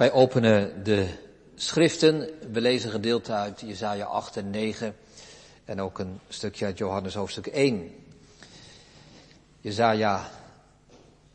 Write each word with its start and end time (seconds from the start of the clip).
Wij 0.00 0.12
openen 0.12 0.84
de 0.84 1.06
schriften. 1.54 2.28
We 2.52 2.60
lezen 2.60 2.90
gedeelte 2.90 3.32
uit 3.32 3.60
Jesaja 3.60 4.04
8 4.04 4.36
en 4.36 4.50
9 4.50 4.96
en 5.64 5.80
ook 5.80 5.98
een 5.98 6.20
stukje 6.28 6.64
uit 6.64 6.78
Johannes 6.78 7.14
hoofdstuk 7.14 7.46
1. 7.46 7.94
Jesaja 9.60 10.30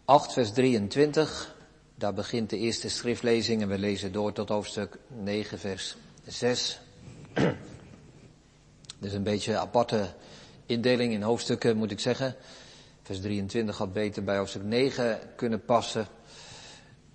8 0.06 0.34
vers 0.34 0.52
23. 0.52 1.56
Daar 1.96 2.14
begint 2.14 2.50
de 2.50 2.58
eerste 2.58 2.90
schriftlezing 2.90 3.62
en 3.62 3.68
we 3.68 3.78
lezen 3.78 4.12
door 4.12 4.34
tot 4.34 4.50
hoofdstuk 4.50 4.98
9 5.08 5.60
vers 5.60 5.96
6. 6.28 6.80
Dit 7.34 7.56
is 9.00 9.14
een 9.14 9.24
beetje 9.24 9.52
een 9.52 9.60
aparte 9.60 10.14
indeling 10.66 11.14
in 11.14 11.22
hoofdstukken 11.22 11.78
moet 11.78 11.92
ik 11.92 12.00
zeggen. 12.00 12.36
Vers 13.02 13.22
23 13.22 13.78
had 13.78 13.94
beter 13.94 14.24
bij 14.24 14.38
hoofdstuk 14.38 14.64
9 14.64 15.20
kunnen 15.36 15.66
passen. 15.66 16.08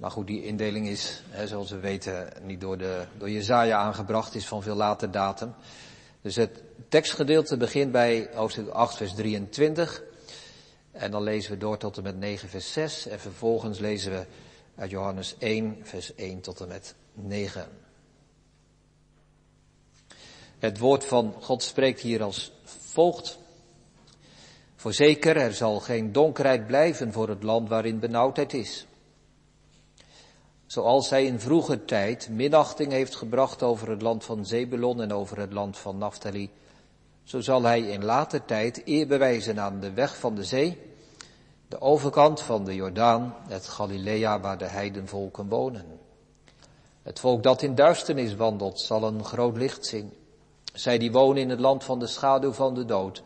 Maar 0.01 0.11
goed, 0.11 0.27
die 0.27 0.45
indeling 0.45 0.89
is, 0.89 1.23
hè, 1.29 1.47
zoals 1.47 1.71
we 1.71 1.79
weten, 1.79 2.33
niet 2.43 2.61
door, 2.61 2.79
de, 2.79 3.05
door 3.19 3.31
Jezaja 3.31 3.79
aangebracht, 3.79 4.35
is 4.35 4.47
van 4.47 4.63
veel 4.63 4.75
later 4.75 5.11
datum. 5.11 5.55
Dus 6.23 6.37
het 6.37 6.63
tekstgedeelte 6.89 7.57
begint 7.57 7.93
bij 7.93 8.29
hoofdstuk 8.35 8.69
8, 8.69 8.97
vers 8.97 9.15
23. 9.15 10.03
En 10.93 11.11
dan 11.11 11.23
lezen 11.23 11.53
we 11.53 11.59
door 11.59 11.79
tot 11.79 11.97
en 11.97 12.03
met 12.03 12.19
9, 12.19 12.49
vers 12.49 12.73
6. 12.73 13.07
En 13.07 13.21
vervolgens 13.21 13.79
lezen 13.79 14.13
we 14.13 14.27
uit 14.77 14.91
Johannes 14.91 15.35
1, 15.39 15.79
vers 15.83 16.15
1 16.15 16.41
tot 16.41 16.61
en 16.61 16.69
met 16.69 16.95
9. 17.13 17.69
Het 20.59 20.79
woord 20.79 21.05
van 21.05 21.35
God 21.41 21.63
spreekt 21.63 22.01
hier 22.01 22.23
als 22.23 22.53
volgt. 22.65 23.39
Voorzeker, 24.77 25.37
er 25.37 25.55
zal 25.55 25.81
geen 25.81 26.13
donkerheid 26.13 26.67
blijven 26.67 27.13
voor 27.13 27.29
het 27.29 27.43
land 27.43 27.69
waarin 27.69 27.99
benauwdheid 27.99 28.53
is. 28.53 28.87
Zoals 30.71 31.11
hij 31.11 31.25
in 31.25 31.41
vroeger 31.41 31.85
tijd 31.85 32.29
minachting 32.29 32.93
heeft 32.93 33.17
gebracht 33.17 33.63
over 33.63 33.91
het 33.91 34.03
land 34.03 34.25
van 34.25 34.47
Zebulon 34.47 35.01
en 35.01 35.13
over 35.13 35.39
het 35.39 35.53
land 35.53 35.79
van 35.79 35.99
Naphtali, 35.99 36.51
zo 37.23 37.41
zal 37.41 37.63
hij 37.63 37.81
in 37.81 38.05
later 38.05 38.45
tijd 38.45 38.83
eer 38.85 39.07
bewijzen 39.07 39.61
aan 39.61 39.81
de 39.81 39.93
weg 39.93 40.17
van 40.17 40.35
de 40.35 40.45
zee, 40.45 40.79
de 41.69 41.81
overkant 41.81 42.41
van 42.43 42.65
de 42.65 42.75
Jordaan, 42.75 43.37
het 43.49 43.67
Galilea 43.67 44.41
waar 44.41 44.59
de 44.59 44.67
heidenvolken 44.67 45.49
wonen. 45.49 45.87
Het 47.03 47.21
volk 47.21 47.43
dat 47.43 47.63
in 47.63 47.75
duisternis 47.75 48.37
wandelt 48.37 48.81
zal 48.81 49.03
een 49.03 49.25
groot 49.25 49.57
licht 49.57 49.87
zien. 49.87 50.13
Zij 50.73 50.99
die 50.99 51.13
wonen 51.13 51.43
in 51.43 51.51
het 51.51 51.61
land 51.61 51.85
van 51.85 51.99
de 51.99 52.07
schaduw 52.07 52.53
van 52.53 52.75
de 52.75 52.85
dood, 52.85 53.23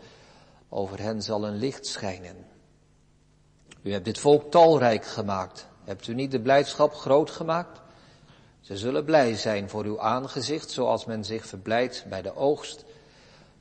over 0.69 1.01
hen 1.01 1.23
zal 1.23 1.47
een 1.47 1.57
licht 1.57 1.87
schijnen. 1.87 2.37
U 3.83 3.93
hebt 3.93 4.05
dit 4.05 4.19
volk 4.19 4.51
talrijk 4.51 5.05
gemaakt. 5.05 5.73
Hebt 5.85 6.07
u 6.07 6.15
niet 6.15 6.31
de 6.31 6.41
blijdschap 6.41 6.95
groot 6.95 7.31
gemaakt? 7.31 7.81
Ze 8.61 8.77
zullen 8.77 9.05
blij 9.05 9.35
zijn 9.35 9.69
voor 9.69 9.85
uw 9.85 10.01
aangezicht, 10.01 10.71
zoals 10.71 11.05
men 11.05 11.25
zich 11.25 11.47
verblijdt 11.47 12.05
bij 12.09 12.23
de 12.23 12.37
oogst, 12.37 12.85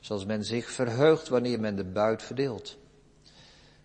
zoals 0.00 0.24
men 0.24 0.44
zich 0.44 0.70
verheugt 0.70 1.28
wanneer 1.28 1.60
men 1.60 1.76
de 1.76 1.84
buit 1.84 2.22
verdeelt. 2.22 2.76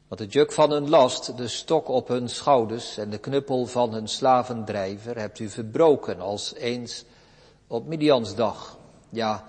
Want 0.08 0.22
het 0.22 0.34
juk 0.34 0.52
van 0.52 0.72
hun 0.72 0.90
last, 0.90 1.38
de 1.38 1.48
stok 1.48 1.88
op 1.88 2.08
hun 2.08 2.30
schouders 2.30 2.98
en 2.98 3.10
de 3.10 3.18
knuppel 3.18 3.66
van 3.66 3.94
hun 3.94 4.08
slavendrijver 4.08 5.18
hebt 5.18 5.40
u 5.40 5.50
verbroken 5.50 6.20
als 6.20 6.54
eens 6.54 7.06
op 7.68 7.88
Midiansdag. 7.88 8.78
Ja, 9.10 9.46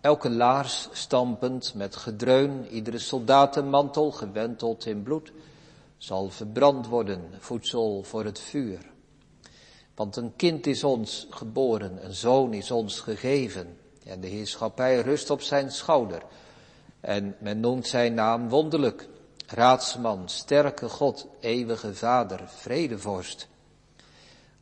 elke 0.00 0.30
laars 0.30 0.88
stampend 0.92 1.74
met 1.74 1.96
gedreun, 1.96 2.68
iedere 2.68 2.98
soldatenmantel 2.98 4.10
gewenteld 4.10 4.86
in 4.86 5.02
bloed, 5.02 5.32
zal 6.00 6.30
verbrand 6.30 6.86
worden, 6.86 7.30
voedsel 7.38 8.02
voor 8.02 8.24
het 8.24 8.40
vuur. 8.40 8.78
Want 9.94 10.16
een 10.16 10.36
kind 10.36 10.66
is 10.66 10.84
ons 10.84 11.26
geboren, 11.30 12.04
een 12.04 12.14
zoon 12.14 12.54
is 12.54 12.70
ons 12.70 13.00
gegeven, 13.00 13.76
en 14.04 14.20
de 14.20 14.26
heerschappij 14.26 15.00
rust 15.00 15.30
op 15.30 15.40
zijn 15.40 15.70
schouder. 15.70 16.22
En 17.00 17.36
men 17.38 17.60
noemt 17.60 17.86
zijn 17.86 18.14
naam 18.14 18.48
wonderlijk, 18.48 19.08
raadsman, 19.46 20.28
sterke 20.28 20.88
God, 20.88 21.26
eeuwige 21.40 21.94
vader, 21.94 22.40
vredevorst. 22.46 23.48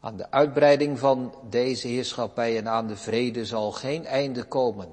Aan 0.01 0.17
de 0.17 0.31
uitbreiding 0.31 0.99
van 0.99 1.35
deze 1.51 1.89
heerschappij 1.89 2.57
en 2.57 2.69
aan 2.69 2.87
de 2.87 2.97
vrede 2.97 3.45
zal 3.45 3.73
geen 3.73 4.07
einde 4.07 4.45
komen 4.45 4.89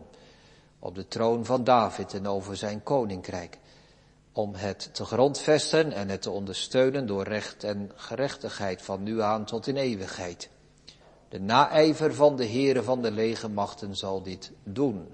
op 0.79 0.95
de 0.95 1.07
troon 1.07 1.45
van 1.45 1.63
David 1.63 2.13
en 2.13 2.27
over 2.27 2.57
zijn 2.57 2.83
koninkrijk 2.83 3.57
om 4.35 4.55
het 4.55 4.89
te 4.93 5.05
grondvesten 5.05 5.91
en 5.91 6.09
het 6.09 6.21
te 6.21 6.29
ondersteunen 6.29 7.05
door 7.05 7.23
recht 7.23 7.63
en 7.63 7.91
gerechtigheid 7.95 8.81
van 8.81 9.03
nu 9.03 9.21
aan 9.21 9.45
tot 9.45 9.67
in 9.67 9.77
eeuwigheid. 9.77 10.49
De 11.29 11.39
naijver 11.39 12.13
van 12.13 12.35
de 12.35 12.45
Heere 12.45 12.83
van 12.83 13.01
de 13.01 13.11
legermachten 13.11 13.95
zal 13.95 14.21
dit 14.21 14.51
doen. 14.63 15.07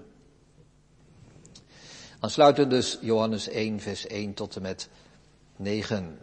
Aansluitend 2.20 2.70
dus 2.70 2.98
Johannes 3.00 3.48
1 3.48 3.80
vers 3.80 4.06
1 4.06 4.34
tot 4.34 4.56
en 4.56 4.62
met 4.62 4.88
9. 5.56 6.18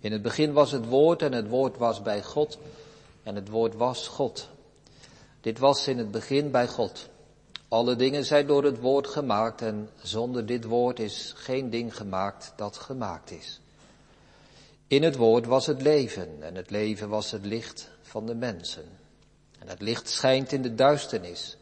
In 0.00 0.12
het 0.12 0.22
begin 0.22 0.52
was 0.52 0.72
het 0.72 0.86
woord 0.86 1.22
en 1.22 1.32
het 1.32 1.48
woord 1.48 1.76
was 1.76 2.02
bij 2.02 2.22
God 2.22 2.58
en 3.22 3.34
het 3.34 3.48
woord 3.48 3.74
was 3.74 4.08
God. 4.08 4.48
Dit 5.40 5.58
was 5.58 5.88
in 5.88 5.98
het 5.98 6.10
begin 6.10 6.50
bij 6.50 6.68
God. 6.68 7.09
Alle 7.70 7.96
dingen 7.96 8.24
zijn 8.24 8.46
door 8.46 8.64
het 8.64 8.80
woord 8.80 9.06
gemaakt 9.06 9.62
en 9.62 9.90
zonder 10.02 10.46
dit 10.46 10.64
woord 10.64 10.98
is 10.98 11.32
geen 11.36 11.70
ding 11.70 11.96
gemaakt 11.96 12.52
dat 12.56 12.76
gemaakt 12.76 13.30
is. 13.30 13.60
In 14.86 15.02
het 15.02 15.16
woord 15.16 15.46
was 15.46 15.66
het 15.66 15.82
leven 15.82 16.42
en 16.42 16.54
het 16.54 16.70
leven 16.70 17.08
was 17.08 17.30
het 17.30 17.44
licht 17.44 17.90
van 18.02 18.26
de 18.26 18.34
mensen. 18.34 18.84
En 19.58 19.68
het 19.68 19.80
licht 19.80 20.08
schijnt 20.08 20.52
in 20.52 20.62
de 20.62 20.74
duisternis. 20.74 21.56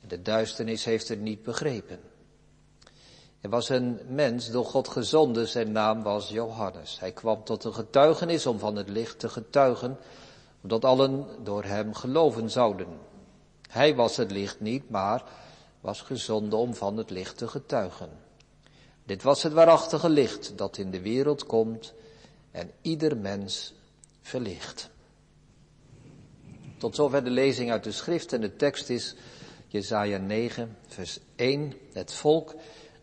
En 0.00 0.08
de 0.08 0.22
duisternis 0.22 0.84
heeft 0.84 1.08
het 1.08 1.20
niet 1.20 1.42
begrepen. 1.42 2.00
Er 3.40 3.50
was 3.50 3.68
een 3.68 4.00
mens 4.08 4.50
door 4.50 4.64
God 4.64 4.88
gezonden, 4.88 5.48
zijn 5.48 5.72
naam 5.72 6.02
was 6.02 6.28
Johannes. 6.28 7.00
Hij 7.00 7.12
kwam 7.12 7.44
tot 7.44 7.64
een 7.64 7.74
getuigenis 7.74 8.46
om 8.46 8.58
van 8.58 8.76
het 8.76 8.88
licht 8.88 9.18
te 9.18 9.28
getuigen, 9.28 9.98
omdat 10.62 10.84
allen 10.84 11.26
door 11.42 11.64
hem 11.64 11.94
geloven 11.94 12.50
zouden. 12.50 13.10
Hij 13.72 13.94
was 13.94 14.16
het 14.16 14.30
licht 14.30 14.60
niet, 14.60 14.90
maar 14.90 15.24
was 15.80 16.00
gezonden 16.00 16.58
om 16.58 16.74
van 16.74 16.96
het 16.96 17.10
licht 17.10 17.36
te 17.36 17.48
getuigen. 17.48 18.08
Dit 19.04 19.22
was 19.22 19.42
het 19.42 19.52
waarachtige 19.52 20.08
licht 20.08 20.58
dat 20.58 20.76
in 20.76 20.90
de 20.90 21.00
wereld 21.00 21.46
komt 21.46 21.94
en 22.50 22.70
ieder 22.80 23.16
mens 23.16 23.74
verlicht. 24.22 24.90
Tot 26.78 26.94
zover 26.94 27.24
de 27.24 27.30
lezing 27.30 27.70
uit 27.70 27.84
de 27.84 27.92
schrift 27.92 28.32
en 28.32 28.40
de 28.40 28.56
tekst 28.56 28.88
is 28.88 29.14
Jesaja 29.68 30.18
9 30.18 30.76
vers 30.86 31.18
1. 31.36 31.72
Het 31.92 32.12
volk 32.12 32.54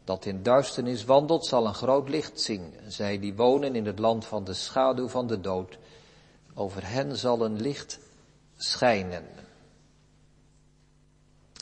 dat 0.04 0.26
in 0.26 0.44
duisternis 0.44 1.06
wandelt 1.06 1.46
zal 1.46 1.68
een 1.68 1.74
groot 1.74 2.10
licht 2.10 2.42
zien. 2.42 2.74
Zij 2.88 3.20
die 3.20 3.36
wonen 3.36 3.76
in 3.76 3.86
het 3.86 4.00
land 4.00 4.26
van 4.26 4.44
de 4.44 4.54
schaduw 4.54 5.08
van 5.08 5.28
de 5.28 5.42
dood, 5.42 5.78
over 6.54 6.88
hen 6.88 7.18
zal 7.18 7.46
een 7.46 7.62
licht 7.62 8.00
schijnen. 8.58 9.48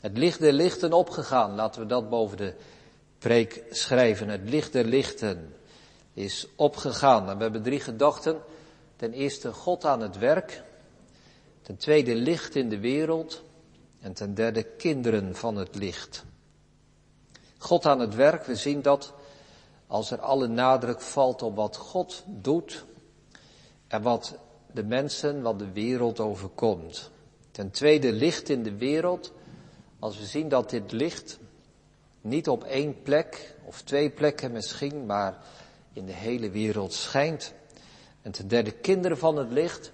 Het 0.08 0.18
licht 0.18 0.40
der 0.40 0.52
lichten 0.52 0.92
opgegaan, 0.92 1.54
laten 1.54 1.80
we 1.80 1.86
dat 1.86 2.08
boven 2.08 2.36
de 2.36 2.54
preek 3.18 3.64
schrijven. 3.70 4.28
Het 4.28 4.48
licht 4.48 4.72
der 4.72 4.84
lichten 4.84 5.54
is 6.14 6.46
opgegaan. 6.56 7.28
En 7.28 7.36
we 7.36 7.42
hebben 7.42 7.62
drie 7.62 7.80
gedachten. 7.80 8.40
Ten 8.96 9.12
eerste 9.12 9.52
God 9.52 9.84
aan 9.84 10.00
het 10.00 10.18
werk. 10.18 10.62
Ten 11.62 11.76
tweede 11.76 12.14
licht 12.14 12.54
in 12.54 12.68
de 12.68 12.78
wereld. 12.78 13.42
En 14.00 14.12
ten 14.12 14.34
derde 14.34 14.62
kinderen 14.62 15.34
van 15.34 15.56
het 15.56 15.74
licht. 15.74 16.24
God 17.58 17.86
aan 17.86 18.00
het 18.00 18.14
werk, 18.14 18.44
we 18.44 18.56
zien 18.56 18.82
dat 18.82 19.12
als 19.86 20.10
er 20.10 20.20
alle 20.20 20.46
nadruk 20.46 21.00
valt 21.00 21.42
op 21.42 21.56
wat 21.56 21.76
God 21.76 22.22
doet 22.26 22.84
en 23.88 24.02
wat 24.02 24.38
de 24.72 24.84
mensen, 24.84 25.42
wat 25.42 25.58
de 25.58 25.72
wereld 25.72 26.20
overkomt. 26.20 27.10
Ten 27.50 27.70
tweede 27.70 28.12
licht 28.12 28.48
in 28.48 28.62
de 28.62 28.76
wereld, 28.76 29.32
als 29.98 30.18
we 30.18 30.24
zien 30.24 30.48
dat 30.48 30.70
dit 30.70 30.92
licht 30.92 31.38
niet 32.20 32.48
op 32.48 32.64
één 32.64 33.02
plek 33.02 33.54
of 33.64 33.82
twee 33.82 34.10
plekken 34.10 34.52
misschien, 34.52 35.06
maar 35.06 35.38
in 35.92 36.06
de 36.06 36.12
hele 36.12 36.50
wereld 36.50 36.92
schijnt. 36.92 37.54
En 38.22 38.32
ten 38.32 38.48
derde 38.48 38.72
kinderen 38.72 39.18
van 39.18 39.36
het 39.36 39.52
licht, 39.52 39.92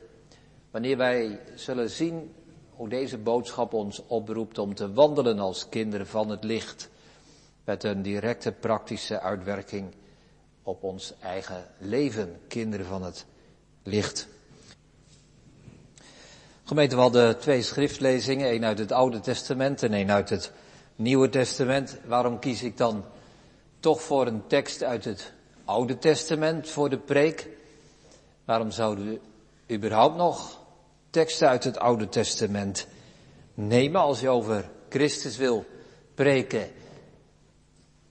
wanneer 0.70 0.96
wij 0.96 1.40
zullen 1.54 1.90
zien 1.90 2.34
hoe 2.70 2.88
deze 2.88 3.18
boodschap 3.18 3.72
ons 3.72 4.02
oproept 4.06 4.58
om 4.58 4.74
te 4.74 4.92
wandelen 4.92 5.38
als 5.38 5.68
kinderen 5.68 6.06
van 6.06 6.28
het 6.28 6.44
licht, 6.44 6.90
met 7.64 7.84
een 7.84 8.02
directe 8.02 8.52
praktische 8.52 9.20
uitwerking 9.20 9.94
op 10.62 10.82
ons 10.82 11.14
eigen 11.20 11.64
leven, 11.78 12.40
kinderen 12.48 12.86
van 12.86 13.02
het 13.02 13.26
licht. 13.82 14.28
Gemeente, 16.66 16.94
we 16.94 17.00
hadden 17.00 17.38
twee 17.38 17.62
schriftlezingen, 17.62 18.48
één 18.48 18.64
uit 18.64 18.78
het 18.78 18.92
Oude 18.92 19.20
Testament 19.20 19.82
en 19.82 19.92
één 19.92 20.10
uit 20.10 20.30
het 20.30 20.52
Nieuwe 20.96 21.28
Testament. 21.28 21.98
Waarom 22.06 22.38
kies 22.38 22.62
ik 22.62 22.76
dan 22.76 23.04
toch 23.80 24.02
voor 24.02 24.26
een 24.26 24.46
tekst 24.46 24.82
uit 24.82 25.04
het 25.04 25.32
Oude 25.64 25.98
Testament 25.98 26.68
voor 26.68 26.90
de 26.90 26.98
preek? 26.98 27.48
Waarom 28.44 28.70
zouden 28.70 29.18
überhaupt 29.70 30.16
nog 30.16 30.60
teksten 31.10 31.48
uit 31.48 31.64
het 31.64 31.78
Oude 31.78 32.08
Testament 32.08 32.86
nemen 33.54 34.00
als 34.00 34.20
je 34.20 34.28
over 34.28 34.70
Christus 34.88 35.36
wil 35.36 35.64
preken? 36.14 36.70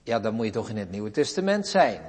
Ja, 0.03 0.19
dan 0.19 0.33
moet 0.33 0.45
je 0.45 0.51
toch 0.51 0.69
in 0.69 0.77
het 0.77 0.91
Nieuwe 0.91 1.11
Testament 1.11 1.67
zijn. 1.67 2.01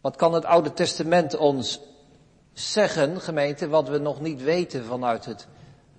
Wat 0.00 0.16
kan 0.16 0.34
het 0.34 0.44
Oude 0.44 0.72
Testament 0.72 1.36
ons 1.36 1.80
zeggen, 2.60 3.20
gemeente, 3.20 3.68
wat 3.68 3.88
we 3.88 3.98
nog 3.98 4.20
niet 4.20 4.42
weten 4.42 4.84
vanuit 4.84 5.24
het 5.24 5.46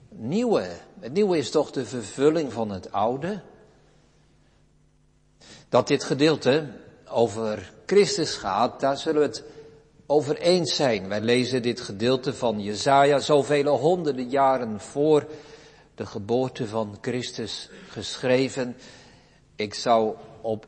Nieuwe? 0.10 0.68
Het 1.00 1.14
Nieuwe 1.14 1.38
is 1.38 1.52
toch 1.52 1.72
de 1.72 1.86
vervulling 1.86 2.54
van 2.54 2.70
het 2.70 2.92
Oude? 2.92 3.42
Dat 5.70 5.88
dit 5.88 6.04
gedeelte 6.04 6.68
over 7.10 7.74
Christus 7.86 8.36
gaat, 8.36 8.80
daar 8.80 8.98
zullen 8.98 9.22
we 9.22 9.28
het 9.28 9.44
over 10.06 10.38
eens 10.38 10.76
zijn. 10.76 11.08
Wij 11.08 11.22
lezen 11.22 11.62
dit 11.62 11.82
gedeelte 11.82 12.34
van 12.34 12.62
Jezaja 12.62 13.20
zoveel 13.20 13.78
honderden 13.78 14.30
jaren 14.30 14.80
voor 14.80 15.28
de 15.96 16.06
geboorte 16.06 16.68
van 16.68 16.98
Christus 17.02 17.70
geschreven. 17.90 18.76
Ik 19.56 19.74
zou 19.74 20.16
op, 20.42 20.68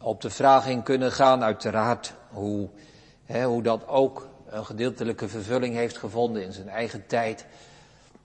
op 0.00 0.20
de 0.20 0.30
vraag 0.30 0.66
in 0.66 0.82
kunnen 0.82 1.12
gaan, 1.12 1.42
uiteraard, 1.42 2.14
hoe, 2.30 2.68
hè, 3.24 3.44
hoe 3.44 3.62
dat 3.62 3.88
ook 3.88 4.28
een 4.52 4.66
gedeeltelijke 4.66 5.28
vervulling 5.28 5.74
heeft 5.74 5.98
gevonden 5.98 6.44
in 6.44 6.52
zijn 6.52 6.68
eigen 6.68 7.06
tijd. 7.06 7.46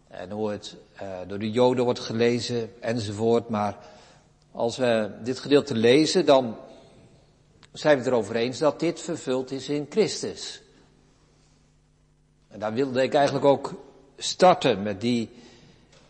En 0.08 0.32
hoe 0.32 0.52
het 0.52 0.76
uh, 1.02 1.10
door 1.28 1.40
de 1.40 1.52
Joden 1.52 1.84
wordt 1.84 2.00
gelezen 2.00 2.82
enzovoort. 2.82 3.50
Maar 3.50 3.78
als 4.52 4.78
we 4.78 5.12
dit 5.24 5.40
gedeelte 5.40 5.76
lezen, 5.76 6.26
dan 6.26 6.58
zijn 7.72 7.98
we 7.98 8.04
het 8.04 8.12
erover 8.12 8.36
eens 8.36 8.58
dat 8.58 8.80
dit 8.80 9.02
vervuld 9.02 9.52
is 9.52 9.70
in 9.70 9.86
Christus. 9.90 10.62
En 12.48 12.60
daar 12.60 12.74
wilde 12.74 13.04
ik 13.04 13.14
eigenlijk 13.14 13.46
ook 13.46 13.74
starten 14.18 14.84
met 14.84 15.02
die 15.02 15.30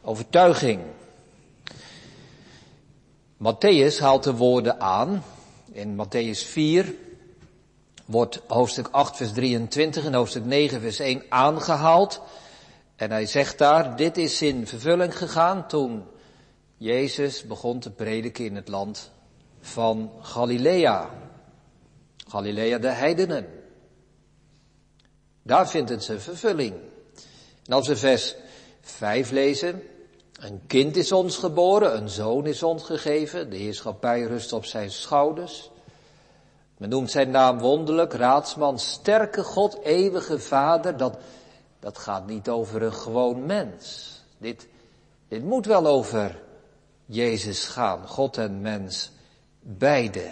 overtuiging. 0.02 0.82
Matthäus 3.38 4.00
haalt 4.00 4.24
de 4.24 4.34
woorden 4.34 4.80
aan. 4.80 5.24
In 5.72 5.96
Matthäus 5.96 6.46
4 6.46 6.94
wordt 8.08 8.42
hoofdstuk 8.48 8.88
8 8.92 9.16
vers 9.16 9.32
23 9.32 10.06
en 10.06 10.14
hoofdstuk 10.14 10.46
9 10.46 10.82
vers 10.82 11.00
1 11.00 11.24
aangehaald. 11.30 12.22
En 12.96 13.12
hij 13.12 13.26
zegt 13.26 13.58
daar, 13.58 13.96
dit 13.96 14.18
is 14.18 14.42
in 14.42 14.68
vervulling 14.68 15.18
gegaan 15.18 15.68
toen 15.68 16.04
Jezus 16.78 17.44
begon 17.44 17.80
te 17.80 17.92
prediken 17.92 18.46
in 18.46 18.56
het 18.56 18.68
land 18.68 19.12
van 19.62 20.12
Galilea. 20.22 21.10
Galilea 22.28 22.78
de 22.78 22.90
heidenen. 22.90 23.48
Daar 25.44 25.70
vindt 25.70 25.90
het 25.90 26.04
zijn 26.04 26.22
vervulling. 26.22 26.74
En 27.66 27.74
als 27.74 27.88
we 27.88 27.96
vers 27.96 28.36
5 28.82 29.32
lezen, 29.32 29.84
een 30.40 30.62
kind 30.68 30.96
is 30.96 31.12
ons 31.12 31.38
geboren, 31.38 31.98
een 31.98 32.10
zoon 32.10 32.46
is 32.46 32.64
ons 32.64 32.84
gegeven, 32.84 33.50
de 33.50 33.58
heerschappij 33.58 34.22
rust 34.22 34.54
op 34.54 34.66
zijn 34.66 34.92
schouders. 34.92 35.70
Men 36.78 36.90
noemt 36.90 37.12
zijn 37.12 37.30
naam 37.30 37.60
wonderlijk, 37.60 38.14
raadsman, 38.14 38.80
sterke 38.80 39.44
God, 39.44 39.82
eeuwige 39.84 40.40
vader. 40.40 40.98
Dat, 40.98 41.18
dat 41.80 41.98
gaat 41.98 42.28
niet 42.28 42.50
over 42.50 42.82
een 42.82 42.94
gewoon 42.94 43.46
mens. 43.46 44.16
Dit, 44.38 44.68
dit 45.28 45.44
moet 45.44 45.66
wel 45.66 45.88
over 45.88 46.42
Jezus 47.06 47.66
gaan, 47.66 48.08
God 48.08 48.38
en 48.38 48.62
mens, 48.62 49.12
beide. 49.60 50.30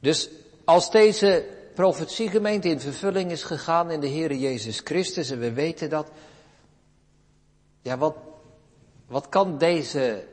Dus 0.00 0.28
als 0.64 0.90
deze 0.90 1.46
profetiegemeente 1.74 2.68
in 2.68 2.80
vervulling 2.80 3.30
is 3.30 3.42
gegaan 3.42 3.90
in 3.90 4.00
de 4.00 4.08
Heere 4.08 4.38
Jezus 4.38 4.80
Christus 4.84 5.30
en 5.30 5.38
we 5.38 5.52
weten 5.52 5.90
dat, 5.90 6.08
ja 7.82 7.98
wat, 7.98 8.16
wat 9.06 9.28
kan 9.28 9.58
deze 9.58 10.24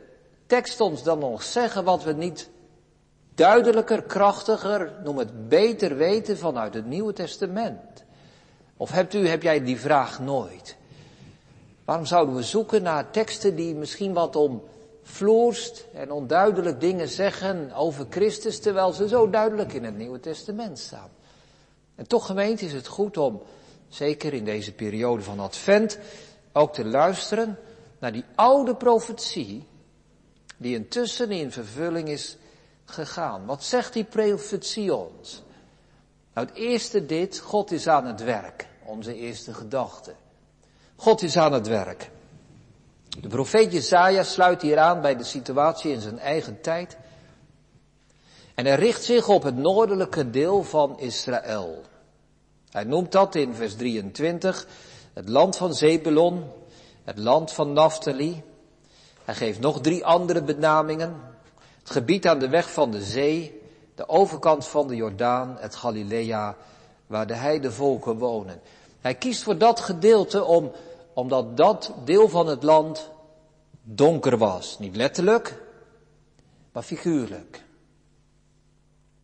tekst 0.46 0.82
ons 0.82 1.04
dan 1.04 1.20
nog 1.20 1.44
zeggen 1.44 1.84
wat 1.84 2.04
we 2.04 2.14
niet 2.14 2.50
duidelijker, 3.40 4.04
krachtiger, 4.04 4.92
noem 5.04 5.18
het 5.18 5.50
beter 5.50 5.98
weten 5.98 6.38
vanuit 6.38 6.74
het 6.74 6.86
Nieuwe 6.86 7.14
Testament? 7.14 8.04
Of 8.78 8.92
hebt 8.92 9.14
u, 9.14 9.28
heb 9.28 9.44
jij 9.44 9.64
die 9.64 9.80
vraag 9.80 10.20
nooit? 10.20 10.76
Waarom 11.86 12.06
zouden 12.06 12.36
we 12.36 12.44
zoeken 12.44 12.82
naar 12.82 13.12
teksten 13.12 13.56
die 13.56 13.76
misschien 13.76 14.14
wat 14.14 14.36
om 14.36 14.64
vloerst 15.04 15.86
en 15.94 16.12
onduidelijk 16.12 16.80
dingen 16.80 17.08
zeggen 17.08 17.74
over 17.74 18.06
Christus, 18.10 18.60
terwijl 18.60 18.92
ze 18.92 19.08
zo 19.08 19.30
duidelijk 19.30 19.74
in 19.74 19.84
het 19.84 19.98
Nieuwe 19.98 20.20
Testament 20.20 20.80
staan. 20.80 21.10
En 21.96 22.08
toch 22.08 22.26
gemeente 22.26 22.66
is 22.66 22.74
het 22.74 22.88
goed 22.88 23.18
om, 23.18 23.42
zeker 23.88 24.34
in 24.34 24.46
deze 24.46 24.74
periode 24.74 25.24
van 25.24 25.40
Advent, 25.40 26.00
ook 26.54 26.74
te 26.74 26.86
luisteren 26.86 27.58
naar 28.00 28.12
die 28.12 28.26
oude 28.36 28.76
profetie, 28.76 29.66
die 30.58 30.76
intussen 30.76 31.32
in 31.32 31.52
vervulling 31.52 32.10
is 32.10 32.38
gegaan. 32.90 33.46
Wat 33.46 33.64
zegt 33.64 33.94
die 33.94 34.04
profetie 34.04 34.96
ons? 34.96 35.44
Nou, 36.34 36.48
het 36.48 36.56
eerste 36.56 37.06
dit, 37.06 37.40
God 37.40 37.72
is 37.72 37.88
aan 37.88 38.06
het 38.06 38.24
werk, 38.24 38.68
onze 38.86 39.16
eerste 39.16 39.54
gedachte. 39.54 40.14
God 40.96 41.22
is 41.22 41.38
aan 41.38 41.54
het 41.54 41.68
werk. 41.68 42.10
De 43.22 43.28
profeet 43.28 43.72
Jezaja 43.72 44.24
sluit 44.24 44.62
hier 44.62 44.78
aan 44.78 45.02
bij 45.02 45.16
de 45.16 45.24
situatie 45.24 45.92
in 45.92 46.02
zijn 46.02 46.20
eigen 46.20 46.62
tijd. 46.62 46.98
En 48.56 48.66
hij 48.66 48.76
richt 48.76 49.04
zich 49.04 49.28
op 49.28 49.44
het 49.44 49.56
noordelijke 49.56 50.30
deel 50.30 50.64
van 50.64 51.00
Israël. 51.00 51.82
Hij 52.70 52.84
noemt 52.84 53.12
dat 53.12 53.36
in 53.36 53.54
vers 53.54 53.76
23 53.76 54.68
het 55.14 55.30
land 55.30 55.56
van 55.56 55.74
Zebulon, 55.74 56.44
het 57.04 57.18
land 57.18 57.52
van 57.52 57.74
Naphtali. 57.74 58.44
Hij 59.24 59.36
geeft 59.36 59.60
nog 59.60 59.82
drie 59.82 60.06
andere 60.06 60.44
benamingen. 60.44 61.29
Het 61.80 61.90
gebied 61.90 62.28
aan 62.28 62.40
de 62.40 62.50
weg 62.50 62.72
van 62.72 62.92
de 62.92 63.02
zee, 63.02 63.62
de 63.96 64.10
overkant 64.10 64.68
van 64.68 64.88
de 64.88 64.96
Jordaan, 64.96 65.58
het 65.60 65.76
Galilea, 65.76 66.56
waar 67.08 67.28
de 67.28 67.34
heidevolken 67.34 68.18
wonen. 68.18 68.62
Hij 69.02 69.16
kiest 69.16 69.44
voor 69.44 69.58
dat 69.58 69.80
gedeelte 69.80 70.44
om 70.44 70.72
omdat 71.14 71.58
dat 71.58 71.92
deel 72.06 72.30
van 72.30 72.48
het 72.48 72.64
land 72.64 73.10
donker 73.84 74.38
was. 74.38 74.80
Niet 74.80 74.96
letterlijk, 74.96 75.62
maar 76.72 76.84
figuurlijk. 76.84 77.64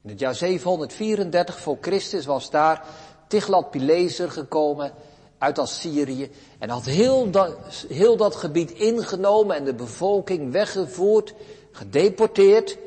In 0.01 0.09
het 0.09 0.19
jaar 0.19 0.35
734 0.35 1.59
voor 1.59 1.77
Christus 1.81 2.25
was 2.25 2.49
daar 2.49 2.85
Tiglat-Pileser 3.27 4.31
gekomen 4.31 4.93
uit 5.37 5.59
Assyrië 5.59 6.31
en 6.59 6.69
had 6.69 6.85
heel 6.85 7.31
dat, 7.31 7.55
heel 7.87 8.17
dat 8.17 8.35
gebied 8.35 8.71
ingenomen 8.71 9.55
en 9.55 9.63
de 9.63 9.73
bevolking 9.73 10.51
weggevoerd, 10.51 11.33
gedeporteerd. 11.75 12.77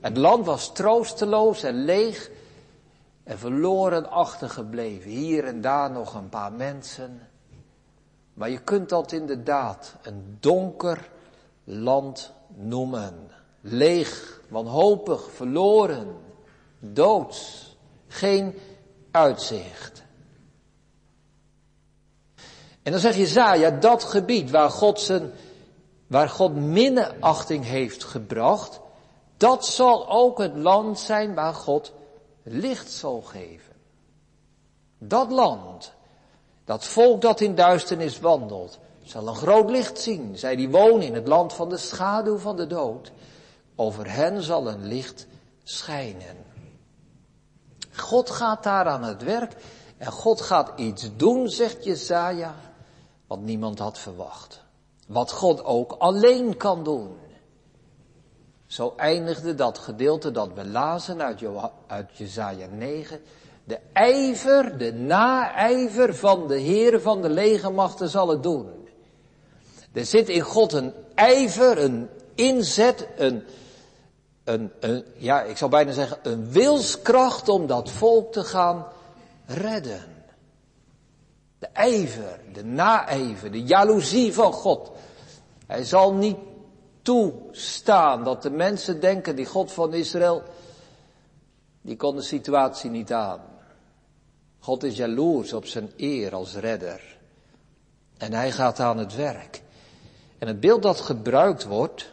Het 0.00 0.16
land 0.16 0.46
was 0.46 0.72
troosteloos 0.72 1.62
en 1.62 1.84
leeg 1.84 2.30
en 3.22 3.38
verloren 3.38 4.10
achtergebleven. 4.10 5.10
Hier 5.10 5.44
en 5.44 5.60
daar 5.60 5.90
nog 5.90 6.14
een 6.14 6.28
paar 6.28 6.52
mensen. 6.52 7.28
Maar 8.34 8.50
je 8.50 8.58
kunt 8.58 8.88
dat 8.88 9.12
inderdaad 9.12 9.96
een 10.02 10.36
donker 10.40 11.10
land 11.64 12.32
noemen. 12.54 13.30
Leeg, 13.60 14.40
wanhopig, 14.48 15.30
verloren, 15.30 16.16
doods, 16.78 17.76
geen 18.08 18.58
uitzicht. 19.10 20.02
En 22.82 22.92
dan 22.92 23.00
zeg 23.00 23.16
je, 23.16 23.26
Zaja, 23.26 23.70
dat 23.70 24.04
gebied 24.04 24.50
waar 24.50 24.70
God 24.70 25.00
zijn, 25.00 25.32
waar 26.06 26.28
God 26.28 26.54
minachting 26.54 27.64
heeft 27.64 28.04
gebracht, 28.04 28.80
dat 29.36 29.66
zal 29.66 30.08
ook 30.08 30.38
het 30.38 30.56
land 30.56 30.98
zijn 30.98 31.34
waar 31.34 31.54
God 31.54 31.92
licht 32.42 32.90
zal 32.90 33.22
geven. 33.22 33.72
Dat 34.98 35.30
land, 35.30 35.92
dat 36.64 36.84
volk 36.84 37.20
dat 37.20 37.40
in 37.40 37.54
duisternis 37.54 38.20
wandelt, 38.20 38.78
zal 39.02 39.28
een 39.28 39.34
groot 39.34 39.70
licht 39.70 39.98
zien. 39.98 40.38
Zij 40.38 40.56
die 40.56 40.70
wonen 40.70 41.02
in 41.02 41.14
het 41.14 41.28
land 41.28 41.52
van 41.52 41.68
de 41.68 41.76
schaduw 41.76 42.38
van 42.38 42.56
de 42.56 42.66
dood, 42.66 43.12
over 43.76 44.10
hen 44.10 44.42
zal 44.42 44.68
een 44.68 44.86
licht 44.86 45.26
schijnen. 45.62 46.36
God 47.92 48.30
gaat 48.30 48.62
daar 48.62 48.86
aan 48.86 49.04
het 49.04 49.22
werk 49.22 49.56
en 49.98 50.12
God 50.12 50.40
gaat 50.40 50.78
iets 50.78 51.10
doen, 51.16 51.48
zegt 51.48 51.84
Jezaja, 51.84 52.54
wat 53.26 53.40
niemand 53.40 53.78
had 53.78 53.98
verwacht. 53.98 54.63
Wat 55.06 55.32
God 55.32 55.64
ook 55.64 55.92
alleen 55.98 56.56
kan 56.56 56.84
doen. 56.84 57.16
Zo 58.66 58.94
eindigde 58.96 59.54
dat 59.54 59.78
gedeelte 59.78 60.30
dat 60.30 60.52
we 60.54 60.66
lazen 60.66 61.22
uit, 61.22 61.42
uit 61.86 62.16
Jezaja 62.16 62.66
9 62.66 63.20
de 63.64 63.78
ijver, 63.92 64.78
de 64.78 64.92
naijver 64.92 66.14
van 66.14 66.48
de 66.48 66.58
Heer 66.58 67.00
van 67.00 67.22
de 67.22 67.28
legermachten 67.28 68.08
zal 68.08 68.28
het 68.28 68.42
doen. 68.42 68.88
Er 69.92 70.06
zit 70.06 70.28
in 70.28 70.40
God 70.40 70.72
een 70.72 70.92
ijver, 71.14 71.78
een 71.78 72.08
inzet, 72.34 73.08
een, 73.16 73.44
een, 74.44 74.72
een, 74.80 75.04
ja, 75.16 75.42
ik 75.42 75.56
zou 75.56 75.70
bijna 75.70 75.92
zeggen, 75.92 76.18
een 76.22 76.50
wilskracht 76.50 77.48
om 77.48 77.66
dat 77.66 77.90
volk 77.90 78.32
te 78.32 78.44
gaan 78.44 78.86
redden. 79.46 80.02
De 81.58 81.68
ijver, 81.72 82.40
de 82.52 82.64
naijver, 82.64 83.50
de 83.50 83.62
jaloezie 83.62 84.34
van 84.34 84.52
God. 84.52 84.90
Hij 85.66 85.84
zal 85.84 86.12
niet 86.12 86.36
toestaan 87.02 88.24
dat 88.24 88.42
de 88.42 88.50
mensen 88.50 89.00
denken, 89.00 89.36
die 89.36 89.46
God 89.46 89.72
van 89.72 89.94
Israël, 89.94 90.42
die 91.80 91.96
kon 91.96 92.16
de 92.16 92.22
situatie 92.22 92.90
niet 92.90 93.12
aan. 93.12 93.40
God 94.58 94.82
is 94.82 94.96
jaloers 94.96 95.52
op 95.52 95.66
zijn 95.66 95.90
eer 95.96 96.34
als 96.34 96.54
redder. 96.54 97.18
En 98.16 98.32
hij 98.32 98.52
gaat 98.52 98.80
aan 98.80 98.98
het 98.98 99.14
werk. 99.14 99.62
En 100.38 100.46
het 100.46 100.60
beeld 100.60 100.82
dat 100.82 101.00
gebruikt 101.00 101.64
wordt, 101.64 102.12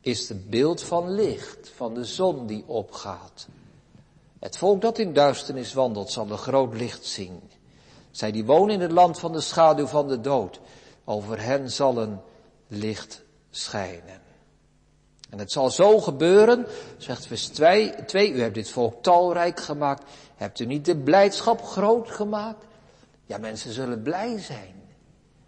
is 0.00 0.28
het 0.28 0.50
beeld 0.50 0.82
van 0.82 1.10
licht, 1.10 1.72
van 1.74 1.94
de 1.94 2.04
zon 2.04 2.46
die 2.46 2.64
opgaat. 2.66 3.46
Het 4.38 4.56
volk 4.56 4.80
dat 4.80 4.98
in 4.98 5.12
duisternis 5.12 5.72
wandelt 5.72 6.10
zal 6.10 6.30
een 6.30 6.38
groot 6.38 6.74
licht 6.74 7.04
zien. 7.04 7.40
Zij 8.10 8.32
die 8.32 8.44
wonen 8.44 8.74
in 8.74 8.80
het 8.80 8.92
land 8.92 9.18
van 9.18 9.32
de 9.32 9.40
schaduw 9.40 9.86
van 9.86 10.08
de 10.08 10.20
dood, 10.20 10.60
over 11.04 11.42
hen 11.42 11.70
zal 11.70 11.98
een 11.98 12.18
licht 12.74 13.22
schijnen. 13.50 14.22
En 15.30 15.38
het 15.38 15.52
zal 15.52 15.70
zo 15.70 16.00
gebeuren, 16.00 16.66
zegt 16.96 17.26
vers 17.26 17.46
2, 17.46 18.04
2, 18.04 18.32
u 18.32 18.40
hebt 18.40 18.54
dit 18.54 18.70
volk 18.70 19.02
talrijk 19.02 19.60
gemaakt, 19.60 20.10
hebt 20.36 20.60
u 20.60 20.66
niet 20.66 20.84
de 20.84 20.96
blijdschap 20.96 21.62
groot 21.62 22.10
gemaakt? 22.10 22.64
Ja, 23.26 23.38
mensen 23.38 23.72
zullen 23.72 24.02
blij 24.02 24.38
zijn. 24.38 24.82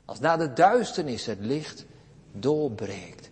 Als 0.04 0.21
na 0.21 0.37
de 0.37 0.52
duisternis 0.52 1.26
het 1.26 1.38
licht 1.40 1.85
doorbreekt. 2.33 3.30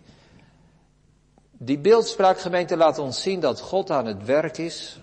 Die 1.51 1.79
beeldspraakgemeente 1.79 2.77
laat 2.77 2.97
ons 2.97 3.21
zien 3.21 3.39
dat 3.39 3.61
God 3.61 3.91
aan 3.91 4.05
het 4.05 4.25
werk 4.25 4.57
is, 4.57 4.99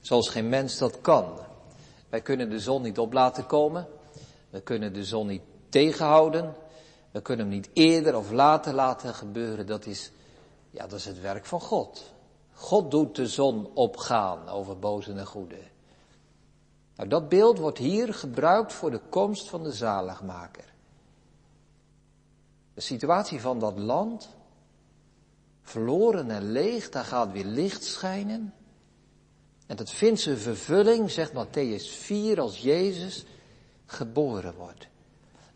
zoals 0.00 0.28
geen 0.28 0.48
mens 0.48 0.78
dat 0.78 1.00
kan. 1.00 1.38
Wij 2.08 2.20
kunnen 2.20 2.50
de 2.50 2.60
zon 2.60 2.82
niet 2.82 2.98
op 2.98 3.12
laten 3.12 3.46
komen, 3.46 3.86
we 4.50 4.60
kunnen 4.60 4.92
de 4.92 5.04
zon 5.04 5.26
niet 5.26 5.42
tegenhouden, 5.68 6.54
we 7.14 7.22
kunnen 7.22 7.46
hem 7.46 7.54
niet 7.54 7.70
eerder 7.72 8.16
of 8.16 8.30
later 8.30 8.74
laten 8.74 9.14
gebeuren. 9.14 9.66
Dat 9.66 9.86
is, 9.86 10.10
ja, 10.70 10.86
dat 10.86 10.98
is 10.98 11.04
het 11.04 11.20
werk 11.20 11.46
van 11.46 11.60
God. 11.60 12.12
God 12.52 12.90
doet 12.90 13.16
de 13.16 13.26
zon 13.26 13.70
opgaan 13.74 14.48
over 14.48 14.78
boze 14.78 15.12
en 15.12 15.26
goede. 15.26 15.58
Nou, 16.96 17.08
dat 17.08 17.28
beeld 17.28 17.58
wordt 17.58 17.78
hier 17.78 18.14
gebruikt 18.14 18.72
voor 18.72 18.90
de 18.90 19.00
komst 19.08 19.48
van 19.48 19.62
de 19.62 19.72
zaligmaker. 19.72 20.72
De 22.74 22.80
situatie 22.80 23.40
van 23.40 23.58
dat 23.58 23.78
land, 23.78 24.28
verloren 25.62 26.30
en 26.30 26.52
leeg, 26.52 26.88
daar 26.88 27.04
gaat 27.04 27.32
weer 27.32 27.44
licht 27.44 27.84
schijnen. 27.84 28.54
En 29.66 29.76
dat 29.76 29.90
vindt 29.90 30.20
zijn 30.20 30.38
vervulling, 30.38 31.10
zegt 31.10 31.32
Matthäus 31.32 31.98
4, 31.98 32.40
als 32.40 32.58
Jezus 32.58 33.24
geboren 33.86 34.54
wordt. 34.54 34.92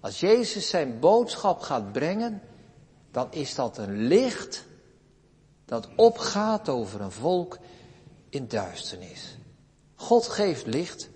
Als 0.08 0.20
Jezus 0.20 0.68
zijn 0.68 1.00
boodschap 1.00 1.60
gaat 1.60 1.92
brengen, 1.92 2.42
dan 3.10 3.32
is 3.32 3.54
dat 3.54 3.78
een 3.78 4.06
licht 4.06 4.64
dat 5.64 5.88
opgaat 5.96 6.68
over 6.68 7.00
een 7.00 7.12
volk 7.12 7.58
in 8.28 8.48
duisternis. 8.48 9.38
God 9.94 10.26
geeft 10.26 10.66
licht 10.66 11.08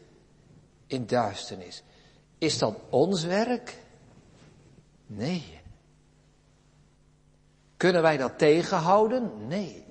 in 0.87 1.07
duisternis. 1.07 1.83
Is 2.39 2.59
dat 2.59 2.77
ons 2.91 3.25
werk? 3.25 3.79
Nee. 5.07 5.61
Kunnen 7.77 8.03
wij 8.03 8.17
dat 8.17 8.39
tegenhouden? 8.39 9.47
Nee. 9.47 9.85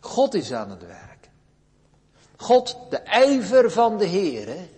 God 0.00 0.34
is 0.34 0.52
aan 0.52 0.70
het 0.70 0.86
werk. 0.86 1.30
God, 2.36 2.76
de 2.90 2.98
ijver 2.98 3.70
van 3.70 3.98
de 3.98 4.06
Heer, 4.06 4.68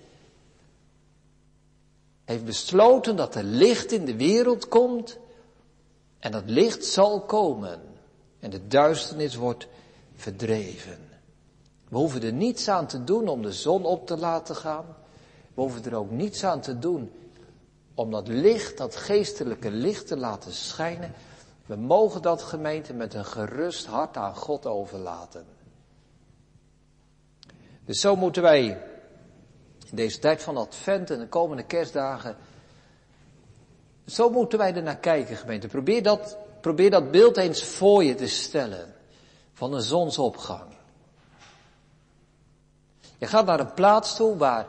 heeft 2.30 2.44
besloten 2.44 3.16
dat 3.16 3.34
er 3.34 3.42
licht 3.42 3.92
in 3.92 4.04
de 4.04 4.16
wereld 4.16 4.68
komt 4.68 5.18
en 6.18 6.32
dat 6.32 6.42
licht 6.46 6.84
zal 6.84 7.20
komen 7.20 7.80
en 8.40 8.50
de 8.50 8.66
duisternis 8.66 9.34
wordt 9.34 9.66
verdreven. 10.14 10.98
We 11.88 11.96
hoeven 11.96 12.22
er 12.22 12.32
niets 12.32 12.68
aan 12.68 12.86
te 12.86 13.04
doen 13.04 13.28
om 13.28 13.42
de 13.42 13.52
zon 13.52 13.84
op 13.84 14.06
te 14.06 14.16
laten 14.16 14.56
gaan. 14.56 14.84
We 15.54 15.60
hoeven 15.60 15.84
er 15.84 15.94
ook 15.94 16.10
niets 16.10 16.44
aan 16.44 16.60
te 16.60 16.78
doen 16.78 17.12
om 17.94 18.10
dat 18.10 18.28
licht, 18.28 18.78
dat 18.78 18.96
geestelijke 18.96 19.70
licht 19.70 20.06
te 20.06 20.16
laten 20.16 20.52
schijnen. 20.52 21.12
We 21.66 21.76
mogen 21.76 22.22
dat 22.22 22.42
gemeente 22.42 22.92
met 22.92 23.14
een 23.14 23.24
gerust 23.24 23.86
hart 23.86 24.16
aan 24.16 24.36
God 24.36 24.66
overlaten. 24.66 25.44
Dus 27.84 28.00
zo 28.00 28.16
moeten 28.16 28.42
wij 28.42 28.89
in 29.90 29.96
deze 29.96 30.18
tijd 30.18 30.42
van 30.42 30.56
Advent 30.56 31.10
en 31.10 31.18
de 31.18 31.28
komende 31.28 31.62
kerstdagen, 31.62 32.36
zo 34.06 34.30
moeten 34.30 34.58
wij 34.58 34.74
er 34.74 34.82
naar 34.82 34.96
kijken 34.96 35.36
gemeente. 35.36 35.68
Probeer 35.68 36.02
dat, 36.02 36.36
probeer 36.60 36.90
dat 36.90 37.10
beeld 37.10 37.36
eens 37.36 37.64
voor 37.64 38.04
je 38.04 38.14
te 38.14 38.28
stellen 38.28 38.94
van 39.52 39.72
een 39.72 39.82
zonsopgang. 39.82 40.72
Je 43.18 43.26
gaat 43.26 43.46
naar 43.46 43.60
een 43.60 43.74
plaats 43.74 44.16
toe 44.16 44.36
waar, 44.36 44.66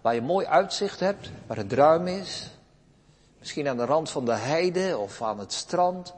waar 0.00 0.14
je 0.14 0.22
mooi 0.22 0.46
uitzicht 0.46 1.00
hebt, 1.00 1.30
waar 1.46 1.56
het 1.56 1.72
ruim 1.72 2.06
is. 2.06 2.50
Misschien 3.38 3.68
aan 3.68 3.76
de 3.76 3.84
rand 3.84 4.10
van 4.10 4.24
de 4.24 4.34
heide 4.34 4.98
of 4.98 5.22
aan 5.22 5.38
het 5.38 5.52
strand. 5.52 6.14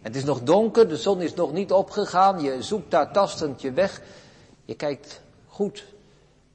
Het 0.00 0.16
is 0.16 0.24
nog 0.24 0.42
donker, 0.42 0.88
de 0.88 0.96
zon 0.96 1.20
is 1.20 1.34
nog 1.34 1.52
niet 1.52 1.72
opgegaan. 1.72 2.40
Je 2.40 2.62
zoekt 2.62 2.90
daar 2.90 3.12
tastend 3.12 3.60
je 3.60 3.72
weg. 3.72 4.02
Je 4.64 4.74
kijkt 4.74 5.20
goed 5.46 5.84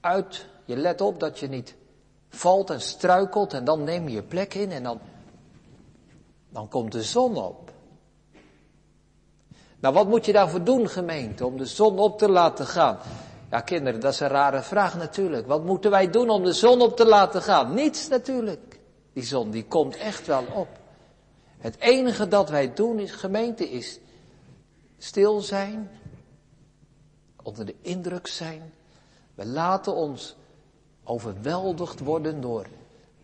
uit. 0.04 0.46
Je 0.66 0.78
let 0.78 1.02
op 1.02 1.20
dat 1.20 1.40
je 1.40 1.48
niet 1.48 1.76
valt 2.30 2.70
en 2.70 2.82
struikelt 2.82 3.54
en 3.54 3.64
dan 3.64 3.84
neem 3.84 4.08
je 4.08 4.16
je 4.16 4.24
plek 4.24 4.54
in 4.54 4.72
en 4.72 4.84
dan, 4.84 5.00
dan 6.50 6.68
komt 6.68 6.92
de 6.92 7.04
zon 7.04 7.38
op. 7.38 7.72
Nou, 9.80 9.94
wat 9.94 10.08
moet 10.08 10.26
je 10.26 10.32
daarvoor 10.34 10.64
doen, 10.64 10.90
gemeente, 10.90 11.46
om 11.46 11.58
de 11.58 11.66
zon 11.66 12.00
op 12.00 12.18
te 12.18 12.30
laten 12.30 12.66
gaan? 12.66 12.98
Ja, 13.50 13.62
kinderen, 13.62 14.00
dat 14.00 14.14
is 14.14 14.20
een 14.20 14.28
rare 14.28 14.62
vraag 14.62 14.98
natuurlijk. 14.98 15.48
Wat 15.48 15.64
moeten 15.64 15.92
wij 15.92 16.10
doen 16.10 16.30
om 16.30 16.44
de 16.44 16.54
zon 16.54 16.82
op 16.82 16.96
te 16.96 17.06
laten 17.06 17.42
gaan? 17.42 17.74
Niets 17.74 18.08
natuurlijk. 18.08 18.80
Die 19.14 19.24
zon, 19.24 19.52
die 19.52 19.66
komt 19.66 19.98
echt 19.98 20.28
wel 20.28 20.44
op. 20.54 20.68
Het 21.58 21.80
enige 21.80 22.28
dat 22.28 22.50
wij 22.50 22.74
doen, 22.74 23.00
is, 23.00 23.12
gemeente, 23.12 23.70
is 23.70 24.00
stil 24.98 25.42
zijn, 25.42 25.90
onder 27.44 27.66
de 27.66 27.76
indruk 27.82 28.28
zijn. 28.28 28.74
We 29.36 29.46
laten 29.46 29.96
ons 29.96 30.36
overweldigd 31.04 32.00
worden 32.00 32.42
door, 32.42 32.68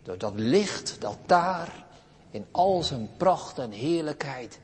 door 0.03 0.17
dat 0.17 0.33
licht 0.35 1.01
dat 1.01 1.17
daar 1.25 1.85
in 2.31 2.45
al 2.51 2.83
zijn 2.83 3.09
pracht 3.17 3.57
en 3.57 3.71
heerlijkheid 3.71 4.59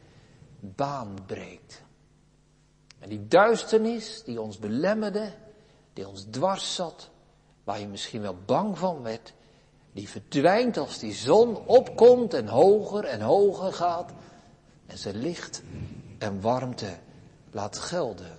baan 0.59 1.17
breekt. 1.25 1.83
En 2.99 3.09
die 3.09 3.27
duisternis 3.27 4.23
die 4.23 4.41
ons 4.41 4.59
belemmerde, 4.59 5.33
die 5.93 6.07
ons 6.07 6.25
dwars 6.29 6.75
zat, 6.75 7.09
waar 7.63 7.79
je 7.79 7.87
misschien 7.87 8.21
wel 8.21 8.37
bang 8.45 8.77
van 8.77 9.01
werd, 9.01 9.33
die 9.91 10.09
verdwijnt 10.09 10.77
als 10.77 10.99
die 10.99 11.13
zon 11.13 11.57
opkomt 11.67 12.33
en 12.33 12.47
hoger 12.47 13.03
en 13.03 13.21
hoger 13.21 13.73
gaat 13.73 14.11
en 14.85 14.97
ze 14.97 15.13
licht 15.13 15.61
en 16.17 16.41
warmte 16.41 16.97
laat 17.51 17.77
gelden. 17.77 18.37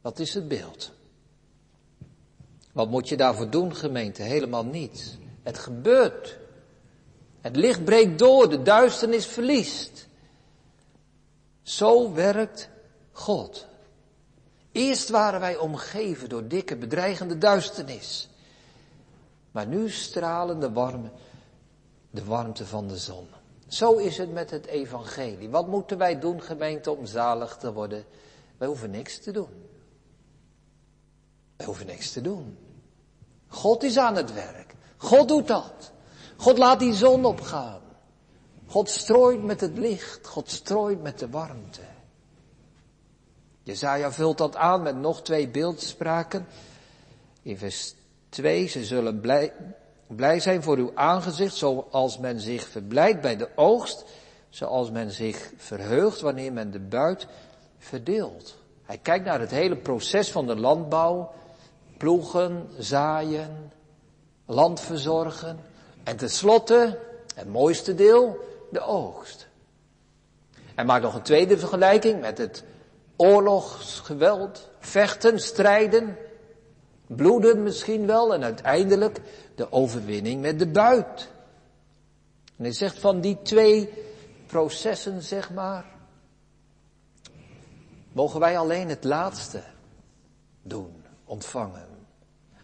Wat 0.00 0.18
is 0.18 0.34
het 0.34 0.48
beeld? 0.48 0.95
Wat 2.76 2.90
moet 2.90 3.08
je 3.08 3.16
daarvoor 3.16 3.50
doen, 3.50 3.74
gemeente? 3.74 4.22
Helemaal 4.22 4.64
niets. 4.64 5.16
Het 5.42 5.58
gebeurt. 5.58 6.38
Het 7.40 7.56
licht 7.56 7.84
breekt 7.84 8.18
door, 8.18 8.50
de 8.50 8.62
duisternis 8.62 9.26
verliest. 9.26 10.08
Zo 11.62 12.12
werkt 12.12 12.68
God. 13.12 13.66
Eerst 14.72 15.08
waren 15.08 15.40
wij 15.40 15.56
omgeven 15.56 16.28
door 16.28 16.48
dikke, 16.48 16.76
bedreigende 16.76 17.38
duisternis. 17.38 18.28
Maar 19.50 19.66
nu 19.66 19.90
stralen 19.90 20.60
de, 20.60 20.72
warme, 20.72 21.10
de 22.10 22.24
warmte 22.24 22.66
van 22.66 22.88
de 22.88 22.96
zon. 22.96 23.26
Zo 23.68 23.96
is 23.96 24.18
het 24.18 24.32
met 24.32 24.50
het 24.50 24.66
evangelie. 24.66 25.48
Wat 25.48 25.66
moeten 25.66 25.98
wij 25.98 26.18
doen, 26.18 26.42
gemeente, 26.42 26.90
om 26.90 27.06
zalig 27.06 27.56
te 27.56 27.72
worden? 27.72 28.04
Wij 28.56 28.68
hoeven 28.68 28.90
niks 28.90 29.18
te 29.18 29.30
doen. 29.30 29.50
Wij 31.56 31.66
hoeven 31.66 31.86
niks 31.86 32.12
te 32.12 32.20
doen. 32.20 32.64
God 33.56 33.82
is 33.82 33.98
aan 33.98 34.16
het 34.16 34.34
werk. 34.34 34.74
God 34.96 35.28
doet 35.28 35.48
dat. 35.48 35.92
God 36.36 36.58
laat 36.58 36.78
die 36.78 36.94
zon 36.94 37.24
opgaan. 37.24 37.80
God 38.66 38.88
strooit 38.88 39.42
met 39.42 39.60
het 39.60 39.78
licht. 39.78 40.26
God 40.26 40.50
strooit 40.50 41.02
met 41.02 41.18
de 41.18 41.28
warmte. 41.28 41.80
Jezaja 43.62 44.12
vult 44.12 44.38
dat 44.38 44.56
aan 44.56 44.82
met 44.82 44.96
nog 44.96 45.22
twee 45.22 45.48
beeldspraken. 45.48 46.46
In 47.42 47.58
vers 47.58 47.94
2, 48.28 48.66
ze 48.66 48.84
zullen 48.84 49.20
blij, 49.20 49.52
blij 50.06 50.40
zijn 50.40 50.62
voor 50.62 50.76
uw 50.76 50.90
aangezicht, 50.94 51.54
zoals 51.54 52.18
men 52.18 52.40
zich 52.40 52.68
verblijdt 52.68 53.20
bij 53.20 53.36
de 53.36 53.48
oogst, 53.54 54.04
zoals 54.48 54.90
men 54.90 55.10
zich 55.10 55.52
verheugt 55.56 56.20
wanneer 56.20 56.52
men 56.52 56.70
de 56.70 56.80
buit 56.80 57.26
verdeelt. 57.78 58.56
Hij 58.82 58.98
kijkt 58.98 59.24
naar 59.24 59.40
het 59.40 59.50
hele 59.50 59.76
proces 59.76 60.30
van 60.30 60.46
de 60.46 60.56
landbouw, 60.56 61.32
Ploegen, 61.96 62.68
zaaien, 62.78 63.72
land 64.46 64.80
verzorgen. 64.80 65.58
En 66.02 66.16
tenslotte, 66.16 66.98
het 67.34 67.48
mooiste 67.48 67.94
deel, 67.94 68.38
de 68.70 68.80
oogst. 68.80 69.48
Hij 70.74 70.84
maakt 70.84 71.02
nog 71.02 71.14
een 71.14 71.22
tweede 71.22 71.58
vergelijking 71.58 72.20
met 72.20 72.38
het 72.38 72.64
oorlogsgeweld, 73.16 74.70
vechten, 74.78 75.40
strijden, 75.40 76.16
bloeden 77.06 77.62
misschien 77.62 78.06
wel 78.06 78.34
en 78.34 78.44
uiteindelijk 78.44 79.20
de 79.54 79.72
overwinning 79.72 80.40
met 80.40 80.58
de 80.58 80.66
buit. 80.66 81.30
En 82.56 82.64
hij 82.64 82.72
zegt 82.72 82.98
van 82.98 83.20
die 83.20 83.42
twee 83.42 83.92
processen, 84.46 85.22
zeg 85.22 85.52
maar, 85.52 85.84
mogen 88.12 88.40
wij 88.40 88.58
alleen 88.58 88.88
het 88.88 89.04
laatste 89.04 89.62
doen, 90.62 90.95
ontvangen. 91.26 91.88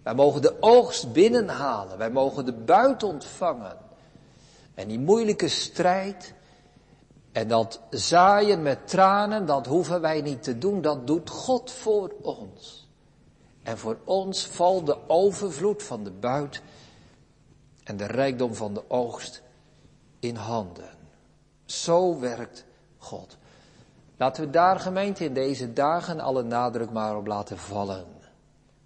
Wij 0.03 0.15
mogen 0.15 0.43
de 0.43 0.57
oogst 0.61 1.13
binnenhalen, 1.13 1.99
wij 1.99 2.11
mogen 2.11 2.45
de 2.45 2.53
buit 2.53 3.03
ontvangen. 3.03 3.77
En 4.75 4.89
die 4.89 4.99
moeilijke 4.99 5.49
strijd 5.49 6.35
en 7.33 7.49
dat 7.49 7.81
zaaien 7.91 8.63
met 8.63 8.89
tranen, 8.89 9.47
dat 9.47 9.67
hoeven 9.67 10.01
wij 10.01 10.21
niet 10.21 10.43
te 10.43 10.59
doen, 10.59 10.81
dat 10.81 11.07
doet 11.07 11.31
God 11.31 11.71
voor 11.71 12.13
ons. 12.23 12.89
En 13.63 13.79
voor 13.79 13.99
ons 14.05 14.47
valt 14.47 14.87
de 14.87 14.97
overvloed 15.07 15.83
van 15.83 16.05
de 16.05 16.11
buit 16.11 16.63
en 17.85 17.97
de 17.97 18.07
rijkdom 18.07 18.55
van 18.55 18.75
de 18.75 18.91
oogst 18.91 19.43
in 20.21 20.37
handen. 20.37 20.91
Zo 21.65 22.19
werkt 22.19 22.65
God. 22.99 23.37
Laten 24.17 24.45
we 24.45 24.51
daar 24.51 24.81
gemeente 24.81 25.25
in 25.25 25.35
deze 25.35 25.73
dagen 25.73 26.21
alle 26.21 26.43
nadruk 26.43 26.91
maar 26.91 27.17
op 27.17 27.27
laten 27.27 27.59
vallen. 27.59 28.12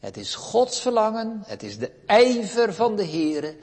Het 0.06 0.16
is 0.16 0.34
Gods 0.34 0.80
verlangen, 0.80 1.42
het 1.46 1.62
is 1.62 1.78
de 1.78 1.92
ijver 2.06 2.74
van 2.74 2.96
de 2.96 3.06
Here, 3.06 3.56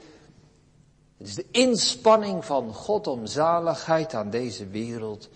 het 1.16 1.26
is 1.26 1.34
de 1.34 1.46
inspanning 1.50 2.44
van 2.44 2.74
God 2.74 3.06
om 3.06 3.26
zaligheid 3.26 4.14
aan 4.14 4.30
deze 4.30 4.66
wereld 4.66 5.28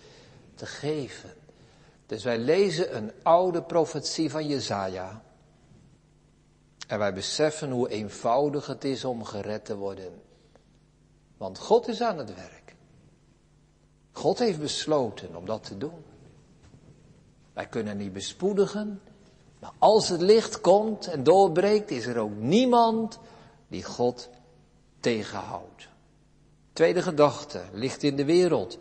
te 0.55 0.65
geven. 0.65 1.33
Dus 2.05 2.23
wij 2.23 2.37
lezen 2.37 2.95
een 2.95 3.11
oude 3.23 3.63
profetie 3.63 4.29
van 4.29 4.47
Jezaja. 4.47 5.23
En 6.87 6.99
wij 6.99 7.13
beseffen 7.13 7.71
hoe 7.71 7.89
eenvoudig 7.89 8.67
het 8.67 8.83
is 8.83 9.05
om 9.05 9.23
gered 9.23 9.65
te 9.65 9.75
worden. 9.75 10.21
Want 11.37 11.59
God 11.59 11.87
is 11.87 12.01
aan 12.01 12.17
het 12.17 12.35
werk. 12.35 12.75
God 14.11 14.39
heeft 14.39 14.59
besloten 14.59 15.35
om 15.35 15.45
dat 15.45 15.63
te 15.63 15.77
doen. 15.77 16.03
Wij 17.53 17.67
kunnen 17.67 17.97
niet 17.97 18.13
bespoedigen, 18.13 19.01
maar 19.59 19.71
als 19.77 20.09
het 20.09 20.21
licht 20.21 20.61
komt 20.61 21.07
en 21.07 21.23
doorbreekt, 21.23 21.91
is 21.91 22.05
er 22.05 22.17
ook 22.17 22.35
niemand 22.35 23.19
die 23.67 23.83
God 23.83 24.29
tegenhoudt. 24.99 25.87
Tweede 26.73 27.01
gedachte, 27.01 27.61
licht 27.71 28.03
in 28.03 28.15
de 28.15 28.25
wereld. 28.25 28.77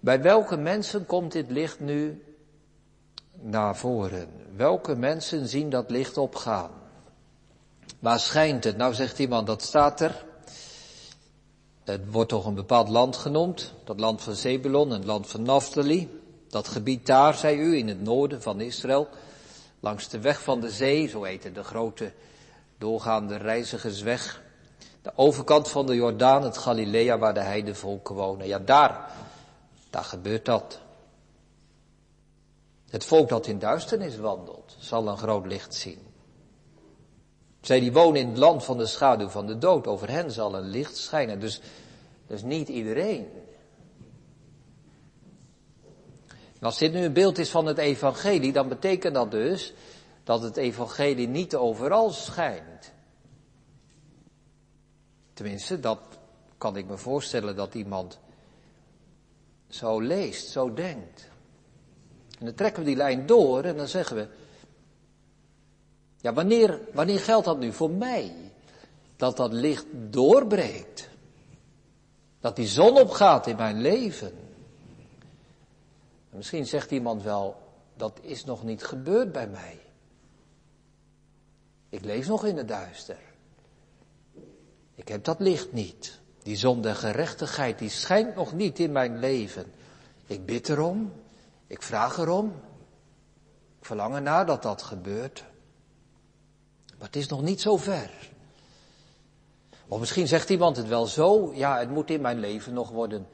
Bij 0.00 0.22
welke 0.22 0.56
mensen 0.56 1.06
komt 1.06 1.32
dit 1.32 1.50
licht 1.50 1.80
nu 1.80 2.22
naar 3.32 3.76
voren? 3.76 4.28
Welke 4.56 4.96
mensen 4.96 5.48
zien 5.48 5.70
dat 5.70 5.90
licht 5.90 6.18
opgaan? 6.18 6.70
Waar 7.98 8.20
schijnt 8.20 8.64
het? 8.64 8.76
Nou 8.76 8.94
zegt 8.94 9.18
iemand, 9.18 9.46
dat 9.46 9.62
staat 9.62 10.00
er. 10.00 10.24
Het 11.84 12.10
wordt 12.10 12.28
toch 12.28 12.46
een 12.46 12.54
bepaald 12.54 12.88
land 12.88 13.16
genoemd, 13.16 13.72
dat 13.84 14.00
land 14.00 14.22
van 14.22 14.34
Zebulon, 14.34 14.90
het 14.90 15.04
land 15.04 15.26
van 15.26 15.42
Naphtali. 15.42 16.21
Dat 16.52 16.68
gebied 16.68 17.06
daar, 17.06 17.34
zei 17.34 17.58
u, 17.58 17.76
in 17.76 17.88
het 17.88 18.02
noorden 18.02 18.42
van 18.42 18.60
Israël, 18.60 19.08
langs 19.80 20.08
de 20.08 20.20
weg 20.20 20.42
van 20.42 20.60
de 20.60 20.70
zee, 20.70 21.06
zo 21.06 21.22
heette 21.22 21.52
de 21.52 21.64
grote 21.64 22.12
doorgaande 22.78 23.36
reizigersweg. 23.36 24.42
De 25.02 25.12
overkant 25.14 25.68
van 25.68 25.86
de 25.86 25.94
Jordaan, 25.94 26.42
het 26.42 26.58
Galilea, 26.58 27.18
waar 27.18 27.34
de 27.34 27.40
heidevolken 27.40 28.14
wonen. 28.14 28.46
Ja, 28.46 28.58
daar, 28.58 29.10
daar 29.90 30.04
gebeurt 30.04 30.44
dat. 30.44 30.80
Het 32.90 33.04
volk 33.04 33.28
dat 33.28 33.46
in 33.46 33.58
duisternis 33.58 34.16
wandelt, 34.16 34.76
zal 34.78 35.08
een 35.08 35.18
groot 35.18 35.46
licht 35.46 35.74
zien. 35.74 35.98
Zij 37.60 37.80
die 37.80 37.92
wonen 37.92 38.20
in 38.20 38.28
het 38.28 38.38
land 38.38 38.64
van 38.64 38.78
de 38.78 38.86
schaduw 38.86 39.28
van 39.28 39.46
de 39.46 39.58
dood, 39.58 39.86
over 39.86 40.10
hen 40.10 40.30
zal 40.30 40.54
een 40.54 40.68
licht 40.68 40.96
schijnen. 40.96 41.40
Dus, 41.40 41.60
dus 42.26 42.42
niet 42.42 42.68
iedereen. 42.68 43.28
En 46.62 46.68
als 46.68 46.78
dit 46.78 46.92
nu 46.92 47.04
een 47.04 47.12
beeld 47.12 47.38
is 47.38 47.50
van 47.50 47.66
het 47.66 47.78
evangelie, 47.78 48.52
dan 48.52 48.68
betekent 48.68 49.14
dat 49.14 49.30
dus 49.30 49.72
dat 50.24 50.42
het 50.42 50.56
evangelie 50.56 51.28
niet 51.28 51.54
overal 51.54 52.10
schijnt. 52.10 52.92
Tenminste, 55.32 55.80
dat 55.80 55.98
kan 56.58 56.76
ik 56.76 56.86
me 56.86 56.96
voorstellen 56.96 57.56
dat 57.56 57.74
iemand 57.74 58.18
zo 59.68 60.00
leest, 60.00 60.48
zo 60.48 60.72
denkt. 60.72 61.28
En 62.38 62.44
dan 62.44 62.54
trekken 62.54 62.82
we 62.82 62.88
die 62.88 62.96
lijn 62.96 63.26
door 63.26 63.64
en 63.64 63.76
dan 63.76 63.88
zeggen 63.88 64.16
we, 64.16 64.28
ja, 66.16 66.32
wanneer, 66.32 66.80
wanneer 66.92 67.20
geldt 67.20 67.44
dat 67.44 67.58
nu 67.58 67.72
voor 67.72 67.90
mij? 67.90 68.34
Dat 69.16 69.36
dat 69.36 69.52
licht 69.52 69.86
doorbreekt. 69.92 71.08
Dat 72.40 72.56
die 72.56 72.68
zon 72.68 73.00
opgaat 73.00 73.46
in 73.46 73.56
mijn 73.56 73.80
leven. 73.80 74.41
Misschien 76.32 76.66
zegt 76.66 76.90
iemand 76.90 77.22
wel, 77.22 77.56
dat 77.96 78.18
is 78.22 78.44
nog 78.44 78.64
niet 78.64 78.84
gebeurd 78.84 79.32
bij 79.32 79.48
mij. 79.48 79.80
Ik 81.88 82.04
leef 82.04 82.28
nog 82.28 82.44
in 82.44 82.56
het 82.56 82.68
duister. 82.68 83.18
Ik 84.94 85.08
heb 85.08 85.24
dat 85.24 85.40
licht 85.40 85.72
niet. 85.72 86.20
Die 86.42 86.56
zon 86.56 86.82
der 86.82 86.94
gerechtigheid, 86.94 87.78
die 87.78 87.88
schijnt 87.88 88.34
nog 88.34 88.52
niet 88.52 88.78
in 88.78 88.92
mijn 88.92 89.18
leven. 89.18 89.72
Ik 90.26 90.46
bid 90.46 90.68
erom. 90.68 91.12
Ik 91.66 91.82
vraag 91.82 92.18
erom. 92.18 92.54
Ik 93.78 93.86
verlang 93.86 94.14
ernaar 94.14 94.46
dat 94.46 94.62
dat 94.62 94.82
gebeurt. 94.82 95.44
Maar 96.98 97.06
het 97.06 97.16
is 97.16 97.28
nog 97.28 97.42
niet 97.42 97.60
zo 97.60 97.76
ver. 97.76 98.10
Of 99.88 100.00
misschien 100.00 100.28
zegt 100.28 100.50
iemand 100.50 100.76
het 100.76 100.88
wel 100.88 101.06
zo, 101.06 101.52
ja, 101.54 101.78
het 101.78 101.90
moet 101.90 102.10
in 102.10 102.20
mijn 102.20 102.38
leven 102.38 102.72
nog 102.72 102.90
worden, 102.90 103.26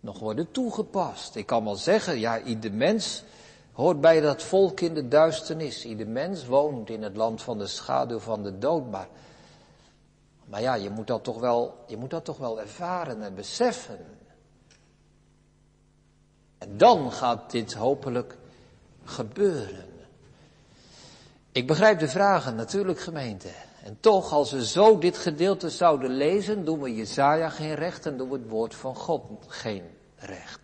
nog 0.00 0.18
worden 0.18 0.50
toegepast. 0.50 1.34
Ik 1.34 1.46
kan 1.46 1.64
wel 1.64 1.76
zeggen, 1.76 2.18
ja, 2.18 2.42
ieder 2.42 2.72
mens 2.72 3.24
hoort 3.72 4.00
bij 4.00 4.20
dat 4.20 4.42
volk 4.42 4.80
in 4.80 4.94
de 4.94 5.08
duisternis. 5.08 5.84
Ieder 5.84 6.08
mens 6.08 6.46
woont 6.46 6.90
in 6.90 7.02
het 7.02 7.16
land 7.16 7.42
van 7.42 7.58
de 7.58 7.66
schaduw 7.66 8.18
van 8.18 8.42
de 8.42 8.58
dood, 8.58 8.90
maar, 8.90 9.08
maar 10.44 10.60
ja, 10.60 10.74
je 10.74 10.90
moet 10.90 11.06
dat 11.06 11.24
toch 11.24 11.40
wel, 11.40 11.84
je 11.86 11.96
moet 11.96 12.10
dat 12.10 12.24
toch 12.24 12.38
wel 12.38 12.60
ervaren 12.60 13.22
en 13.22 13.34
beseffen. 13.34 14.06
En 16.58 16.76
dan 16.76 17.12
gaat 17.12 17.50
dit 17.50 17.72
hopelijk 17.72 18.36
gebeuren. 19.04 19.88
Ik 21.52 21.66
begrijp 21.66 21.98
de 21.98 22.08
vragen, 22.08 22.54
natuurlijk 22.54 23.00
gemeente. 23.00 23.48
En 23.90 23.96
toch, 24.00 24.32
als 24.32 24.50
we 24.50 24.66
zo 24.66 24.98
dit 24.98 25.18
gedeelte 25.18 25.70
zouden 25.70 26.10
lezen, 26.10 26.64
doen 26.64 26.80
we 26.80 26.94
Jezaja 26.94 27.48
geen 27.48 27.74
recht 27.74 28.06
en 28.06 28.16
doen 28.16 28.28
we 28.28 28.36
het 28.36 28.48
woord 28.48 28.74
van 28.74 28.96
God 28.96 29.22
geen 29.46 29.82
recht. 30.16 30.60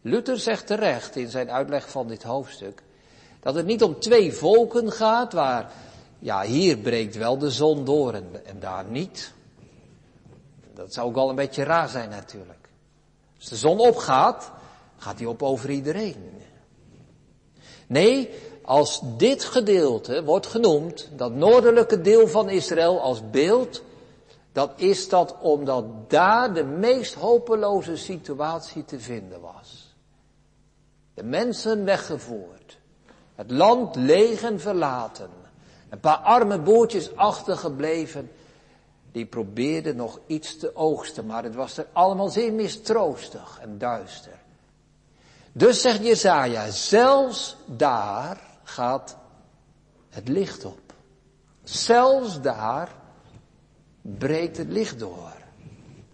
Luther 0.00 0.38
zegt 0.38 0.66
terecht 0.66 1.16
in 1.16 1.28
zijn 1.28 1.50
uitleg 1.50 1.90
van 1.90 2.08
dit 2.08 2.22
hoofdstuk, 2.22 2.82
dat 3.40 3.54
het 3.54 3.66
niet 3.66 3.82
om 3.82 4.00
twee 4.00 4.32
volken 4.32 4.92
gaat, 4.92 5.32
waar, 5.32 5.70
ja, 6.18 6.42
hier 6.42 6.78
breekt 6.78 7.16
wel 7.16 7.38
de 7.38 7.50
zon 7.50 7.84
door 7.84 8.14
en, 8.14 8.46
en 8.46 8.60
daar 8.60 8.84
niet. 8.84 9.32
Dat 10.74 10.92
zou 10.92 11.08
ook 11.08 11.14
wel 11.14 11.28
een 11.28 11.36
beetje 11.36 11.64
raar 11.64 11.88
zijn 11.88 12.10
natuurlijk. 12.10 12.68
Als 13.38 13.48
de 13.48 13.56
zon 13.56 13.78
opgaat, 13.78 14.50
gaat 14.96 15.18
die 15.18 15.28
op 15.28 15.42
over 15.42 15.70
iedereen. 15.70 16.42
Nee, 17.86 18.30
als 18.68 19.00
dit 19.16 19.44
gedeelte 19.44 20.24
wordt 20.24 20.46
genoemd, 20.46 21.08
dat 21.16 21.32
noordelijke 21.32 22.00
deel 22.00 22.28
van 22.28 22.50
Israël 22.50 23.00
als 23.00 23.30
beeld, 23.30 23.82
dan 24.52 24.70
is 24.76 25.08
dat 25.08 25.34
omdat 25.40 26.10
daar 26.10 26.54
de 26.54 26.64
meest 26.64 27.14
hopeloze 27.14 27.96
situatie 27.96 28.84
te 28.84 29.00
vinden 29.00 29.40
was. 29.40 29.94
De 31.14 31.22
mensen 31.22 31.84
weggevoerd, 31.84 32.78
het 33.34 33.50
land 33.50 33.96
leeg 33.96 34.42
en 34.42 34.60
verlaten, 34.60 35.30
een 35.88 36.00
paar 36.00 36.16
arme 36.16 36.58
boertjes 36.58 37.16
achtergebleven, 37.16 38.30
die 39.12 39.26
probeerden 39.26 39.96
nog 39.96 40.18
iets 40.26 40.58
te 40.58 40.76
oogsten, 40.76 41.26
maar 41.26 41.44
het 41.44 41.54
was 41.54 41.78
er 41.78 41.86
allemaal 41.92 42.28
zeer 42.28 42.52
mistroostig 42.52 43.58
en 43.60 43.78
duister. 43.78 44.38
Dus 45.52 45.80
zegt 45.80 46.04
Jezaja, 46.04 46.70
zelfs 46.70 47.56
daar 47.66 48.47
gaat 48.68 49.16
het 50.08 50.28
licht 50.28 50.64
op. 50.64 50.92
Zelfs 51.62 52.40
daar 52.40 52.94
breekt 54.00 54.56
het 54.56 54.68
licht 54.68 54.98
door. 54.98 55.32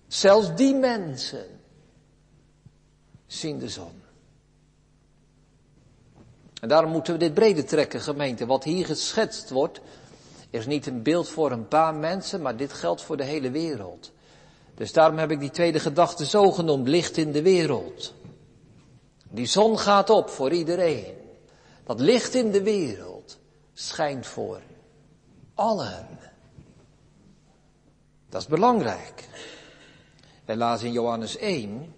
Zelfs 0.07 0.55
die 0.55 0.75
mensen 0.75 1.47
zien 3.27 3.59
de 3.59 3.69
zon. 3.69 4.03
En 6.61 6.69
daarom 6.69 6.91
moeten 6.91 7.13
we 7.13 7.19
dit 7.19 7.35
breder 7.35 7.67
trekken, 7.67 8.01
gemeente. 8.01 8.47
Wat 8.47 8.65
hier 8.65 8.87
geschetst 8.87 9.51
wordt, 9.51 9.81
is 10.51 10.67
niet 10.67 10.87
een 10.87 11.03
beeld 11.03 11.29
voor 11.29 11.51
een 11.51 11.69
paar 11.69 11.95
mensen, 11.95 12.43
maar 12.43 12.57
dit 12.57 12.73
geldt 12.73 13.03
voor 13.03 13.17
de 13.17 13.25
hele 13.25 13.51
wereld. 13.51 14.13
Dus 14.75 14.93
daarom 14.93 15.19
heb 15.19 15.31
ik 15.31 15.41
die 15.41 15.51
tweede 15.51 15.81
gedachte 15.81 16.27
zo 16.27 16.51
genoemd, 16.51 16.89
licht 16.89 17.17
in 17.17 17.33
de 17.33 17.43
wereld. 17.43 18.15
Die 19.29 19.47
zon 19.47 19.79
gaat 19.79 20.11
op 20.11 20.29
voor 20.29 20.53
iedereen. 20.53 21.24
Dat 21.85 22.01
licht 22.01 22.35
in 22.35 22.51
de 22.51 22.63
wereld 22.63 23.39
schijnt 23.73 24.27
voor 24.27 24.61
allen. 25.55 26.09
Dat 28.29 28.41
is 28.41 28.49
belangrijk. 28.49 29.29
Wij 30.45 30.57
lazen 30.57 30.87
in 30.87 30.93
Johannes 30.93 31.37
1, 31.37 31.95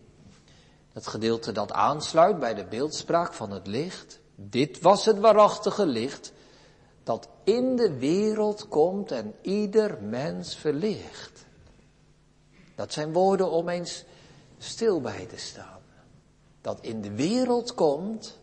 het 0.92 1.07
gedeelte 1.07 1.53
dat 1.53 1.72
aansluit 1.72 2.38
bij 2.38 2.55
de 2.55 2.64
beeldspraak 2.64 3.33
van 3.33 3.51
het 3.51 3.66
licht. 3.66 4.20
Dit 4.35 4.81
was 4.81 5.05
het 5.05 5.18
waarachtige 5.18 5.87
licht 5.87 6.33
dat 7.03 7.29
in 7.44 7.77
de 7.77 7.99
wereld 7.99 8.68
komt 8.68 9.11
en 9.11 9.35
ieder 9.40 10.03
mens 10.03 10.57
verlicht. 10.57 11.44
Dat 12.75 12.92
zijn 12.92 13.12
woorden 13.12 13.51
om 13.51 13.68
eens 13.68 14.05
stil 14.59 15.01
bij 15.01 15.27
te 15.27 15.37
staan. 15.37 15.81
Dat 16.61 16.81
in 16.81 17.01
de 17.01 17.12
wereld 17.12 17.75
komt 17.75 18.38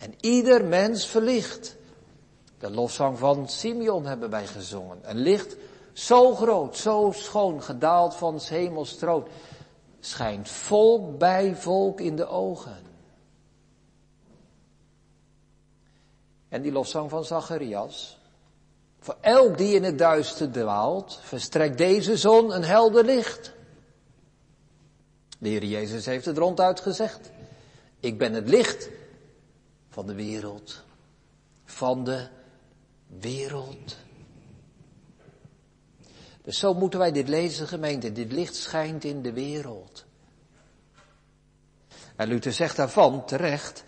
en 0.00 0.14
ieder 0.20 0.64
mens 0.64 1.06
verlicht. 1.06 1.76
De 2.58 2.70
lofzang 2.70 3.18
van 3.18 3.48
Simeon 3.48 4.06
hebben 4.06 4.30
wij 4.30 4.46
gezongen. 4.46 4.98
Een 5.02 5.18
licht 5.18 5.56
zo 5.92 6.34
groot, 6.34 6.76
zo 6.76 7.12
schoon, 7.14 7.62
gedaald 7.62 8.14
van 8.14 8.40
hemels 8.42 8.96
troon, 8.96 9.26
schijnt 10.00 10.48
volk 10.48 11.18
bij 11.18 11.56
volk 11.56 12.00
in 12.00 12.16
de 12.16 12.26
ogen. 12.26 12.82
En 16.48 16.62
die 16.62 16.72
lofzang 16.72 17.10
van 17.10 17.24
Zacharias. 17.24 18.18
Voor 18.98 19.16
elk 19.20 19.58
die 19.58 19.74
in 19.74 19.84
het 19.84 19.98
duister 19.98 20.50
dwaalt, 20.50 21.18
verstrekt 21.22 21.78
deze 21.78 22.16
zon 22.16 22.52
een 22.52 22.64
helder 22.64 23.04
licht. 23.04 23.52
De 25.38 25.48
Heer 25.48 25.64
Jezus 25.64 26.06
heeft 26.06 26.24
het 26.24 26.38
ronduit 26.38 26.80
gezegd. 26.80 27.30
Ik 28.00 28.18
ben 28.18 28.32
het 28.32 28.48
licht 28.48 28.88
van 29.90 30.06
de 30.06 30.14
wereld. 30.14 30.84
Van 31.64 32.04
de 32.04 32.28
wereld. 33.06 33.96
Dus 36.42 36.58
zo 36.58 36.74
moeten 36.74 36.98
wij 36.98 37.12
dit 37.12 37.28
lezen, 37.28 37.68
gemeente. 37.68 38.12
Dit 38.12 38.32
licht 38.32 38.56
schijnt 38.56 39.04
in 39.04 39.22
de 39.22 39.32
wereld. 39.32 40.04
En 42.16 42.28
Luther 42.28 42.52
zegt 42.52 42.76
daarvan 42.76 43.24
terecht, 43.24 43.84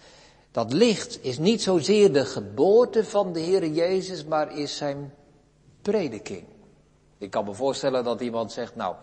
dat 0.51 0.73
licht 0.73 1.25
is 1.25 1.39
niet 1.39 1.63
zozeer 1.63 2.13
de 2.13 2.25
geboorte 2.25 3.05
van 3.05 3.33
de 3.33 3.41
Heer 3.41 3.67
Jezus, 3.67 4.25
maar 4.25 4.59
is 4.59 4.77
zijn 4.77 5.15
prediking. 5.83 6.45
Ik 7.19 7.31
kan 7.31 7.45
me 7.45 7.55
voorstellen 7.55 8.05
dat 8.05 8.21
iemand 8.21 8.53
zegt, 8.53 8.77
nou, 8.77 8.97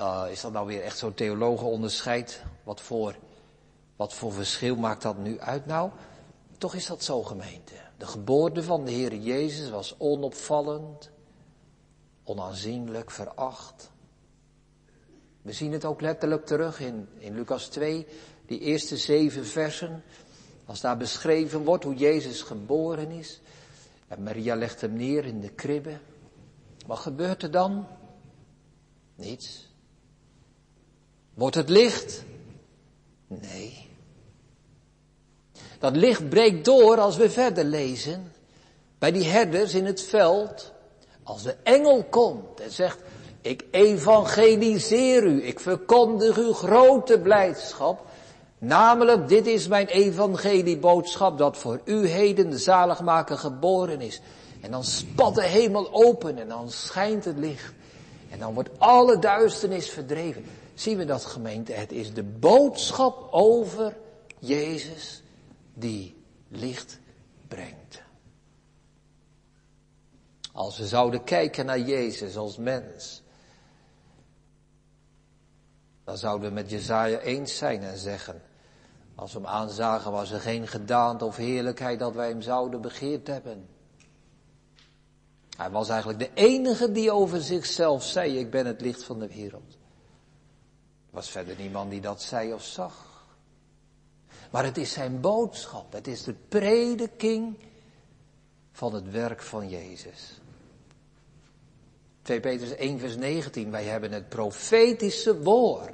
uh, 0.00 0.24
is 0.30 0.40
dat 0.40 0.52
nou 0.52 0.66
weer 0.66 0.82
echt 0.82 0.98
zo'n 0.98 1.14
theologenonderscheid? 1.14 2.42
Wat 2.64 2.80
voor, 2.80 3.16
wat 3.98 4.14
voor 4.14 4.32
verschil 4.32 4.76
maakt 4.76 5.02
dat 5.02 5.18
nu 5.18 5.40
uit? 5.40 5.66
Nou, 5.66 5.90
toch 6.58 6.74
is 6.74 6.86
dat 6.86 7.04
zo 7.04 7.22
gemeente. 7.22 7.72
De 7.96 8.06
geboorte 8.06 8.62
van 8.62 8.84
de 8.84 8.90
Heer 8.90 9.14
Jezus 9.14 9.70
was 9.70 9.94
onopvallend, 9.98 11.10
onaanzienlijk, 12.24 13.10
veracht. 13.10 13.90
We 15.42 15.52
zien 15.52 15.72
het 15.72 15.84
ook 15.84 16.00
letterlijk 16.00 16.46
terug 16.46 16.80
in, 16.80 17.08
in 17.18 17.34
Lucas 17.34 17.66
2, 17.66 18.06
die 18.46 18.60
eerste 18.60 18.96
zeven 18.96 19.46
versen. 19.46 20.02
Als 20.64 20.80
daar 20.80 20.96
beschreven 20.96 21.64
wordt 21.64 21.84
hoe 21.84 21.96
Jezus 21.96 22.42
geboren 22.42 23.10
is. 23.10 23.40
En 24.08 24.22
Maria 24.22 24.54
legt 24.54 24.80
hem 24.80 24.92
neer 24.92 25.24
in 25.24 25.40
de 25.40 25.50
kribbe. 25.50 25.98
Wat 26.86 26.98
gebeurt 26.98 27.42
er 27.42 27.50
dan? 27.50 27.86
Niets. 29.14 29.68
Wordt 31.34 31.56
het 31.56 31.68
licht? 31.68 32.24
Nee. 33.26 33.87
Dat 35.78 35.96
licht 35.96 36.28
breekt 36.28 36.64
door 36.64 36.98
als 36.98 37.16
we 37.16 37.30
verder 37.30 37.64
lezen. 37.64 38.32
Bij 38.98 39.12
die 39.12 39.24
herders 39.24 39.74
in 39.74 39.86
het 39.86 40.02
veld. 40.02 40.72
Als 41.22 41.42
de 41.42 41.56
engel 41.62 42.04
komt 42.10 42.60
en 42.60 42.70
zegt, 42.70 42.98
ik 43.40 43.64
evangeliseer 43.70 45.24
u, 45.24 45.44
ik 45.46 45.60
verkondig 45.60 46.36
u 46.36 46.52
grote 46.52 47.18
blijdschap. 47.18 48.06
Namelijk, 48.58 49.28
dit 49.28 49.46
is 49.46 49.68
mijn 49.68 49.86
evangelieboodschap 49.86 51.38
dat 51.38 51.56
voor 51.56 51.80
u 51.84 52.06
heden 52.06 52.50
de 52.50 52.58
zaligmaker 52.58 53.38
geboren 53.38 54.00
is. 54.00 54.20
En 54.60 54.70
dan 54.70 54.84
spat 54.84 55.34
de 55.34 55.44
hemel 55.44 55.88
open 55.92 56.38
en 56.38 56.48
dan 56.48 56.70
schijnt 56.70 57.24
het 57.24 57.38
licht. 57.38 57.72
En 58.30 58.38
dan 58.38 58.54
wordt 58.54 58.70
alle 58.78 59.18
duisternis 59.18 59.90
verdreven. 59.90 60.44
Zien 60.74 60.98
we 60.98 61.04
dat 61.04 61.24
gemeente? 61.24 61.72
Het 61.72 61.92
is 61.92 62.12
de 62.14 62.22
boodschap 62.22 63.28
over 63.30 63.96
Jezus 64.38 65.22
die 65.78 66.24
licht 66.48 66.98
brengt. 67.48 68.02
Als 70.52 70.78
we 70.78 70.86
zouden 70.86 71.24
kijken 71.24 71.66
naar 71.66 71.80
Jezus 71.80 72.36
als 72.36 72.56
mens, 72.56 73.22
dan 76.04 76.16
zouden 76.16 76.48
we 76.48 76.54
met 76.54 76.70
Jezaja 76.70 77.18
eens 77.18 77.56
zijn 77.56 77.82
en 77.82 77.98
zeggen, 77.98 78.42
als 79.14 79.32
we 79.32 79.38
hem 79.38 79.48
aanzagen 79.48 80.12
was 80.12 80.30
er 80.30 80.40
geen 80.40 80.66
gedaante 80.66 81.24
of 81.24 81.36
heerlijkheid 81.36 81.98
dat 81.98 82.14
wij 82.14 82.28
hem 82.28 82.42
zouden 82.42 82.80
begeerd 82.80 83.26
hebben. 83.26 83.68
Hij 85.56 85.70
was 85.70 85.88
eigenlijk 85.88 86.18
de 86.18 86.30
enige 86.34 86.92
die 86.92 87.12
over 87.12 87.40
zichzelf 87.40 88.02
zei, 88.02 88.38
ik 88.38 88.50
ben 88.50 88.66
het 88.66 88.80
licht 88.80 89.04
van 89.04 89.18
de 89.18 89.28
wereld. 89.28 89.72
Er 91.08 91.14
was 91.14 91.30
verder 91.30 91.56
niemand 91.56 91.90
die 91.90 92.00
dat 92.00 92.22
zei 92.22 92.52
of 92.52 92.64
zag. 92.64 93.17
Maar 94.50 94.64
het 94.64 94.76
is 94.76 94.92
zijn 94.92 95.20
boodschap, 95.20 95.92
het 95.92 96.06
is 96.06 96.22
de 96.22 96.34
prediking 96.48 97.56
van 98.72 98.94
het 98.94 99.10
werk 99.10 99.42
van 99.42 99.68
Jezus. 99.68 100.40
2 102.22 102.40
Petrus 102.40 102.74
1 102.74 102.98
vers 102.98 103.16
19, 103.16 103.70
wij 103.70 103.84
hebben 103.84 104.12
het 104.12 104.28
profetische 104.28 105.42
woord. 105.42 105.92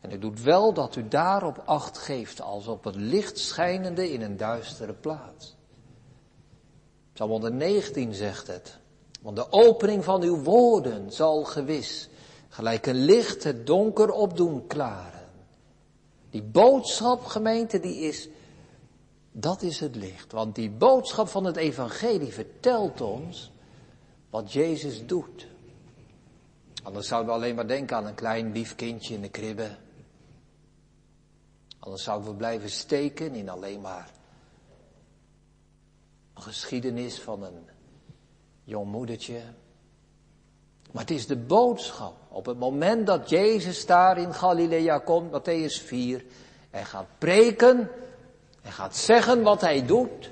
En 0.00 0.12
u 0.12 0.18
doet 0.18 0.42
wel 0.42 0.72
dat 0.72 0.96
u 0.96 1.08
daarop 1.08 1.62
acht 1.64 1.98
geeft 1.98 2.40
als 2.40 2.66
op 2.66 2.84
het 2.84 2.96
licht 2.96 3.38
schijnende 3.38 4.12
in 4.12 4.22
een 4.22 4.36
duistere 4.36 4.92
plaats. 4.92 5.56
Psalm 7.12 7.30
119 7.30 8.14
zegt 8.14 8.46
het. 8.46 8.78
Want 9.20 9.36
de 9.36 9.52
opening 9.52 10.04
van 10.04 10.22
uw 10.22 10.42
woorden 10.42 11.12
zal 11.12 11.44
gewis 11.44 12.08
gelijk 12.48 12.86
een 12.86 13.04
licht 13.04 13.44
het 13.44 13.66
donker 13.66 14.10
opdoen 14.10 14.66
klaren. 14.66 15.09
Die 16.30 16.42
boodschap, 16.42 17.24
gemeente, 17.24 17.80
die 17.80 18.00
is, 18.00 18.28
dat 19.32 19.62
is 19.62 19.80
het 19.80 19.96
licht. 19.96 20.32
Want 20.32 20.54
die 20.54 20.70
boodschap 20.70 21.28
van 21.28 21.44
het 21.44 21.56
evangelie 21.56 22.32
vertelt 22.32 23.00
ons 23.00 23.52
wat 24.30 24.52
Jezus 24.52 25.06
doet. 25.06 25.46
Anders 26.82 27.06
zouden 27.06 27.30
we 27.30 27.38
alleen 27.38 27.54
maar 27.54 27.68
denken 27.68 27.96
aan 27.96 28.06
een 28.06 28.14
klein 28.14 28.52
lief 28.52 28.74
kindje 28.74 29.14
in 29.14 29.20
de 29.20 29.28
kribbe. 29.28 29.76
Anders 31.78 32.02
zouden 32.02 32.30
we 32.30 32.36
blijven 32.36 32.70
steken 32.70 33.34
in 33.34 33.48
alleen 33.48 33.80
maar 33.80 34.10
een 36.34 36.42
geschiedenis 36.42 37.20
van 37.20 37.42
een 37.42 37.68
jong 38.64 38.90
moedertje. 38.90 39.42
Maar 40.90 41.02
het 41.02 41.10
is 41.10 41.26
de 41.26 41.36
boodschap. 41.36 42.14
Op 42.28 42.46
het 42.46 42.58
moment 42.58 43.06
dat 43.06 43.28
Jezus 43.28 43.86
daar 43.86 44.18
in 44.18 44.34
Galilea 44.34 44.98
komt, 44.98 45.30
Matthäus 45.30 45.84
4, 45.84 46.24
en 46.70 46.86
gaat 46.86 47.06
preken 47.18 47.90
en 48.62 48.72
gaat 48.72 48.96
zeggen 48.96 49.42
wat 49.42 49.60
hij 49.60 49.86
doet 49.86 50.30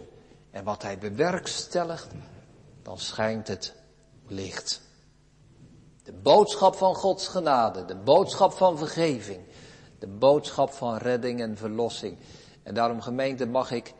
en 0.50 0.64
wat 0.64 0.82
hij 0.82 0.98
bewerkstelligt, 0.98 2.08
dan 2.82 2.98
schijnt 2.98 3.48
het 3.48 3.74
licht. 4.26 4.80
De 6.02 6.12
boodschap 6.12 6.74
van 6.74 6.94
Gods 6.94 7.28
genade, 7.28 7.84
de 7.84 7.96
boodschap 7.96 8.52
van 8.52 8.78
vergeving, 8.78 9.40
de 9.98 10.06
boodschap 10.06 10.70
van 10.70 10.96
redding 10.96 11.40
en 11.40 11.56
verlossing. 11.56 12.16
En 12.62 12.74
daarom 12.74 13.00
gemeente 13.00 13.46
mag 13.46 13.70
ik 13.70 13.94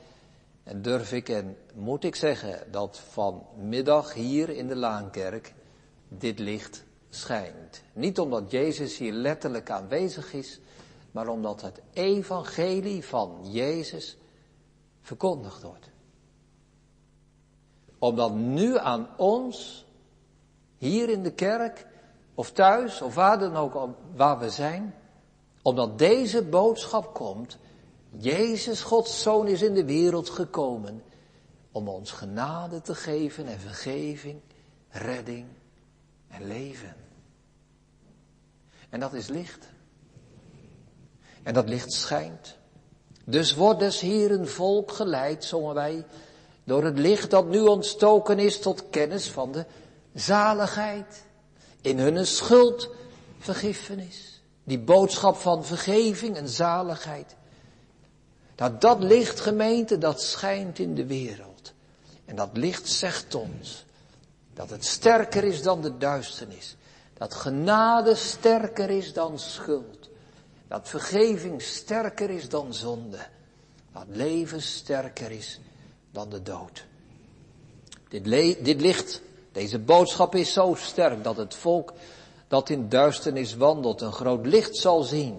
en 0.62 0.82
durf 0.82 1.12
ik 1.12 1.28
en 1.28 1.56
moet 1.74 2.04
ik 2.04 2.16
zeggen 2.16 2.70
dat 2.70 3.00
vanmiddag 3.10 4.14
hier 4.14 4.48
in 4.48 4.68
de 4.68 4.76
Laankerk 4.76 5.54
dit 6.08 6.38
licht 6.38 6.84
schijnt. 7.10 7.82
Niet 7.92 8.18
omdat 8.18 8.50
Jezus 8.50 8.98
hier 8.98 9.12
letterlijk 9.12 9.70
aanwezig 9.70 10.32
is, 10.32 10.60
maar 11.10 11.28
omdat 11.28 11.60
het 11.60 11.80
evangelie 11.92 13.04
van 13.04 13.38
Jezus 13.42 14.16
verkondigd 15.00 15.62
wordt. 15.62 15.90
Omdat 17.98 18.34
nu 18.34 18.78
aan 18.78 19.08
ons, 19.16 19.86
hier 20.76 21.08
in 21.08 21.22
de 21.22 21.32
kerk, 21.32 21.86
of 22.34 22.52
thuis, 22.52 23.02
of 23.02 23.14
waar 23.14 23.38
dan 23.38 23.56
ook 23.56 23.88
waar 24.16 24.38
we 24.38 24.50
zijn, 24.50 24.94
omdat 25.62 25.98
deze 25.98 26.42
boodschap 26.42 27.14
komt, 27.14 27.58
Jezus, 28.10 28.82
Gods 28.82 29.22
Zoon, 29.22 29.46
is 29.46 29.62
in 29.62 29.74
de 29.74 29.84
wereld 29.84 30.30
gekomen 30.30 31.02
om 31.72 31.88
ons 31.88 32.10
genade 32.10 32.80
te 32.80 32.94
geven 32.94 33.46
en 33.46 33.60
vergeving, 33.60 34.40
redding 34.88 35.46
en 36.28 36.46
leven. 36.46 36.96
En 38.88 39.00
dat 39.00 39.12
is 39.12 39.28
licht. 39.28 39.66
En 41.42 41.54
dat 41.54 41.68
licht 41.68 41.92
schijnt. 41.92 42.56
Dus 43.24 43.54
wordt 43.54 44.00
hier 44.00 44.30
een 44.30 44.48
volk 44.48 44.92
geleid, 44.92 45.44
zongen 45.44 45.74
wij, 45.74 46.04
door 46.64 46.84
het 46.84 46.98
licht 46.98 47.30
dat 47.30 47.48
nu 47.48 47.60
ontstoken 47.60 48.38
is 48.38 48.60
tot 48.60 48.90
kennis 48.90 49.30
van 49.30 49.52
de 49.52 49.64
zaligheid. 50.14 51.24
In 51.80 51.98
hun 51.98 52.26
schuld 52.26 52.90
vergiffenis. 53.38 54.42
Die 54.64 54.78
boodschap 54.78 55.36
van 55.36 55.64
vergeving 55.64 56.36
en 56.36 56.48
zaligheid. 56.48 57.36
Dat 58.54 58.80
dat 58.80 59.02
licht 59.02 59.40
gemeente, 59.40 59.98
dat 59.98 60.22
schijnt 60.22 60.78
in 60.78 60.94
de 60.94 61.06
wereld. 61.06 61.72
En 62.24 62.36
dat 62.36 62.50
licht 62.52 62.88
zegt 62.88 63.34
ons 63.34 63.86
dat 64.58 64.70
het 64.70 64.84
sterker 64.84 65.44
is 65.44 65.62
dan 65.62 65.82
de 65.82 65.96
duisternis. 65.96 66.76
Dat 67.14 67.34
genade 67.34 68.14
sterker 68.14 68.90
is 68.90 69.12
dan 69.12 69.38
schuld. 69.38 70.08
Dat 70.68 70.88
vergeving 70.88 71.62
sterker 71.62 72.30
is 72.30 72.48
dan 72.48 72.74
zonde. 72.74 73.18
Dat 73.92 74.04
leven 74.08 74.62
sterker 74.62 75.30
is 75.30 75.60
dan 76.10 76.28
de 76.28 76.42
dood. 76.42 76.84
Dit, 78.08 78.24
dit 78.64 78.80
licht, 78.80 79.22
deze 79.52 79.78
boodschap 79.78 80.34
is 80.34 80.52
zo 80.52 80.74
sterk 80.78 81.24
dat 81.24 81.36
het 81.36 81.54
volk 81.54 81.92
dat 82.48 82.68
in 82.68 82.88
duisternis 82.88 83.56
wandelt 83.56 84.00
een 84.00 84.12
groot 84.12 84.46
licht 84.46 84.76
zal 84.76 85.02
zien. 85.02 85.36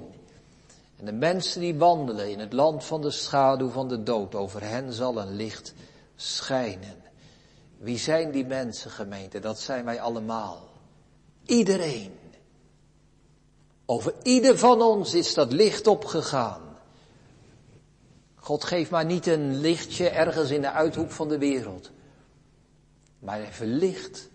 En 0.98 1.06
de 1.06 1.12
mensen 1.12 1.62
die 1.62 1.76
wandelen 1.76 2.32
in 2.32 2.40
het 2.40 2.54
land 2.54 2.86
van 2.86 3.02
de 3.02 3.12
schaduw 3.12 3.70
van 3.70 3.88
de 3.88 4.04
dood, 4.04 4.36
over 4.36 4.62
hen 4.64 4.94
zal 4.94 5.18
een 5.18 5.36
licht 5.36 5.74
schijnen. 6.16 7.09
Wie 7.80 7.98
zijn 7.98 8.32
die 8.32 8.46
mensen, 8.46 8.92
gemeente? 8.92 9.40
Dat 9.40 9.60
zijn 9.60 9.86
wij 9.86 10.02
allemaal. 10.02 10.70
Iedereen. 11.46 12.12
Over 13.86 14.14
ieder 14.24 14.58
van 14.58 14.82
ons 14.82 15.14
is 15.14 15.34
dat 15.34 15.52
licht 15.52 15.88
opgegaan. 15.88 16.62
God 18.36 18.64
geeft 18.64 18.92
maar 18.92 19.06
niet 19.06 19.26
een 19.26 19.60
lichtje 19.60 20.10
ergens 20.10 20.50
in 20.50 20.62
de 20.62 20.72
uithoek 20.72 21.12
van 21.12 21.28
de 21.28 21.38
wereld. 21.38 21.92
Maar 23.20 23.38
hij 23.38 23.52
verlicht 23.52 24.30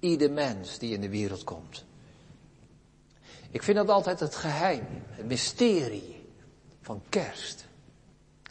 ieder 0.00 0.30
mens 0.30 0.78
die 0.78 0.94
in 0.94 1.00
de 1.00 1.08
wereld 1.08 1.44
komt. 1.44 1.84
Ik 3.50 3.62
vind 3.62 3.76
dat 3.76 3.88
altijd 3.88 4.20
het 4.20 4.34
geheim, 4.34 4.86
het 5.08 5.26
mysterie 5.26 6.26
van 6.80 7.02
kerst. 7.08 7.66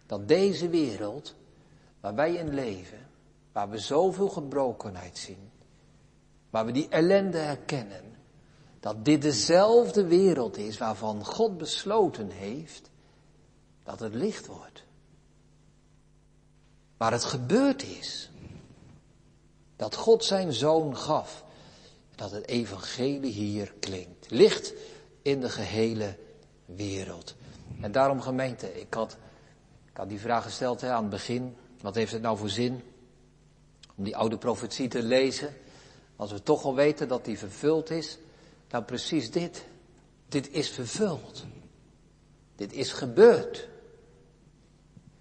Dat 0.06 0.28
deze 0.28 0.69
wereld, 0.69 1.36
waar 2.00 2.15
wij 2.15 2.34
in 2.34 2.54
leven, 2.54 3.07
waar 3.58 3.70
we 3.70 3.78
zoveel 3.78 4.30
gebrokenheid 4.30 5.17
zien, 5.17 5.52
waar 6.50 6.65
we 6.65 6.72
die 6.72 6.88
ellende 6.89 7.38
herkennen, 7.38 8.15
dat 8.80 9.06
dit 9.06 9.22
dezelfde 9.22 10.06
wereld 10.06 10.58
is 10.58 10.78
waarvan 10.78 11.26
God 11.26 11.58
besloten 11.58 12.30
heeft 12.30 12.89
dat 13.84 14.00
het 14.00 14.13
licht 14.13 14.46
wordt. 14.46 14.84
Waar 16.98 17.12
het 17.12 17.24
gebeurd 17.24 17.84
is. 17.84 18.30
Dat 19.76 19.96
God 19.96 20.24
zijn 20.24 20.54
zoon 20.54 20.98
gaf. 20.98 21.43
Dat 22.15 22.32
het 22.32 22.48
evangelie 22.48 23.32
hier 23.32 23.74
klinkt. 23.80 24.30
Licht 24.30 24.74
in 25.22 25.39
de 25.39 25.50
gehele 25.50 26.17
wereld. 26.65 27.36
En 27.82 27.91
daarom 27.91 28.22
gemeente, 28.22 28.80
ik 28.80 28.93
had, 28.93 29.17
ik 29.91 29.98
had 29.98 30.10
die 30.10 30.20
vraag 30.20 30.43
gesteld 30.43 30.82
hè, 30.82 30.91
aan 30.91 31.02
het 31.02 31.12
begin. 31.12 31.56
Wat 31.82 31.96
heeft 31.96 32.12
het 32.12 32.22
nou 32.22 32.38
voor 32.38 32.50
zin? 32.50 32.82
Om 33.97 34.03
die 34.03 34.15
oude 34.15 34.38
profetie 34.38 34.88
te 34.88 35.03
lezen. 35.03 35.55
Als 36.15 36.31
we 36.31 36.43
toch 36.43 36.63
al 36.63 36.75
weten 36.75 37.07
dat 37.07 37.25
die 37.25 37.38
vervuld 37.38 37.89
is. 37.89 38.17
Nou 38.69 38.83
precies 38.83 39.31
dit. 39.31 39.65
Dit 40.29 40.51
is 40.51 40.69
vervuld. 40.69 41.45
Dit 42.55 42.73
is 42.73 42.91
gebeurd. 42.91 43.67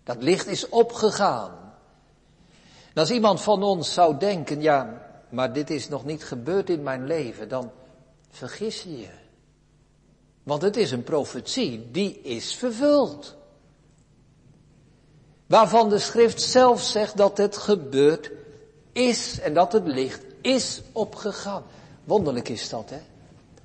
Dat 0.04 0.22
licht 0.22 0.46
is 0.46 0.68
opgegaan. 0.68 1.66
En 2.94 3.02
als 3.02 3.10
iemand 3.10 3.40
van 3.40 3.62
ons 3.62 3.92
zou 3.92 4.18
denken, 4.18 4.60
ja, 4.60 5.06
maar 5.28 5.52
dit 5.52 5.70
is 5.70 5.88
nog 5.88 6.04
niet 6.04 6.24
gebeurd 6.24 6.70
in 6.70 6.82
mijn 6.82 7.06
leven, 7.06 7.48
dan 7.48 7.70
vergis 8.30 8.82
je 8.82 8.98
je. 8.98 9.10
Want 10.42 10.62
het 10.62 10.76
is 10.76 10.90
een 10.90 11.02
profetie 11.02 11.90
die 11.90 12.20
is 12.20 12.54
vervuld. 12.54 13.36
Waarvan 15.46 15.88
de 15.88 15.98
schrift 15.98 16.42
zelf 16.42 16.82
zegt 16.82 17.16
dat 17.16 17.36
het 17.36 17.56
gebeurd 17.56 18.30
is 18.96 19.40
en 19.40 19.54
dat 19.54 19.72
het 19.72 19.86
licht 19.86 20.24
is 20.40 20.82
opgegaan. 20.92 21.62
Wonderlijk 22.04 22.48
is 22.48 22.68
dat, 22.68 22.90
hè? 22.90 23.00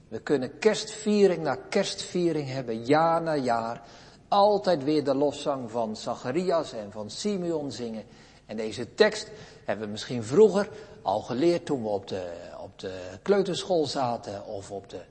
We 0.08 0.20
kunnen 0.20 0.60
kerstviering 0.60 1.44
na 1.44 1.56
kerstviering 1.70 2.50
hebben, 2.50 2.86
jaar 2.86 3.22
na 3.22 3.36
jaar. 3.36 3.82
Altijd 4.28 4.84
weer 4.84 5.04
de 5.04 5.16
lofzang 5.16 5.72
van 5.72 5.96
Zacharias 5.96 6.74
en 6.74 6.92
van 6.92 7.10
Simeon 7.10 7.72
zingen. 7.72 8.04
En 8.46 8.58
deze 8.58 8.94
tekst 8.94 9.32
hebben 9.66 9.86
we 9.86 9.92
misschien 9.92 10.24
vroeger 10.24 10.70
al 11.02 11.22
geleerd 11.22 11.66
toen 11.66 11.84
we 11.84 11.90
op 11.90 12.08
de, 12.08 12.32
op 12.60 12.80
de 12.80 13.00
kleuterschool 13.22 13.86
zaten 13.86 14.46
of, 14.46 14.72
op 14.72 14.90
de, 14.90 15.02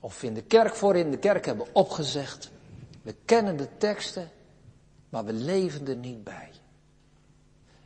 of 0.00 0.22
in 0.22 0.34
de 0.34 0.42
kerk 0.42 0.74
voor 0.74 0.96
in 0.96 1.10
de 1.10 1.18
kerk 1.18 1.46
hebben 1.46 1.66
opgezegd. 1.72 2.50
We 3.02 3.14
kennen 3.24 3.56
de 3.56 3.68
teksten, 3.78 4.30
maar 5.08 5.24
we 5.24 5.32
leven 5.32 5.88
er 5.88 5.96
niet 5.96 6.24
bij. 6.24 6.50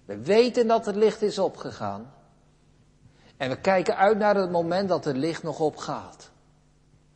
We 0.08 0.18
weten 0.18 0.66
dat 0.66 0.86
het 0.86 0.96
licht 0.96 1.22
is 1.22 1.38
opgegaan. 1.38 2.12
En 3.36 3.50
we 3.50 3.60
kijken 3.60 3.96
uit 3.96 4.18
naar 4.18 4.36
het 4.36 4.50
moment 4.50 4.88
dat 4.88 5.04
het 5.04 5.16
licht 5.16 5.42
nog 5.42 5.60
opgaat. 5.60 6.30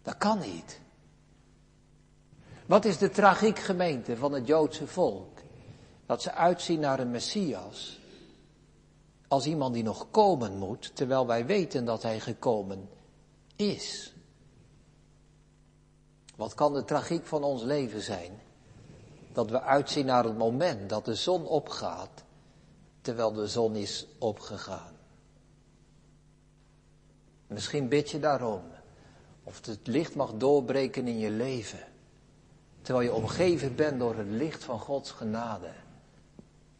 Dat 0.02 0.16
kan 0.18 0.38
niet. 0.38 0.80
Wat 2.66 2.84
is 2.84 2.98
de 2.98 3.10
tragiek 3.10 3.58
gemeente 3.58 4.16
van 4.16 4.32
het 4.32 4.46
Joodse 4.46 4.86
volk? 4.86 5.38
Dat 6.06 6.22
ze 6.22 6.32
uitzien 6.32 6.80
naar 6.80 7.00
een 7.00 7.10
Messias. 7.10 8.00
Als 9.28 9.46
iemand 9.46 9.74
die 9.74 9.82
nog 9.82 10.10
komen 10.10 10.58
moet, 10.58 10.96
terwijl 10.96 11.26
wij 11.26 11.46
weten 11.46 11.84
dat 11.84 12.02
hij 12.02 12.20
gekomen 12.20 12.88
is. 13.56 14.14
Wat 16.36 16.54
kan 16.54 16.72
de 16.72 16.84
tragiek 16.84 17.26
van 17.26 17.42
ons 17.44 17.62
leven 17.62 18.02
zijn? 18.02 18.40
Dat 19.32 19.50
we 19.50 19.60
uitzien 19.60 20.06
naar 20.06 20.24
het 20.24 20.38
moment 20.38 20.88
dat 20.88 21.04
de 21.04 21.14
zon 21.14 21.46
opgaat, 21.46 22.24
terwijl 23.02 23.32
de 23.32 23.46
zon 23.46 23.76
is 23.76 24.06
opgegaan. 24.18 24.92
Misschien 27.46 27.88
bid 27.88 28.10
je 28.10 28.20
daarom. 28.20 28.62
Of 29.44 29.66
het 29.66 29.86
licht 29.86 30.14
mag 30.14 30.32
doorbreken 30.34 31.06
in 31.06 31.18
je 31.18 31.30
leven. 31.30 31.86
Terwijl 32.82 33.06
je 33.06 33.14
omgeven 33.14 33.74
bent 33.74 33.98
door 33.98 34.16
het 34.16 34.28
licht 34.28 34.64
van 34.64 34.78
Gods 34.78 35.10
genade. 35.10 35.70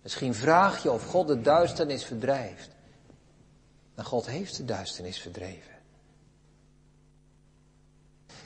Misschien 0.02 0.34
vraag 0.34 0.82
je 0.82 0.90
of 0.90 1.06
God 1.06 1.26
de 1.26 1.40
duisternis 1.40 2.04
verdrijft. 2.04 2.70
En 3.94 4.04
God 4.04 4.26
heeft 4.26 4.56
de 4.56 4.64
duisternis 4.64 5.18
verdreven. 5.18 5.72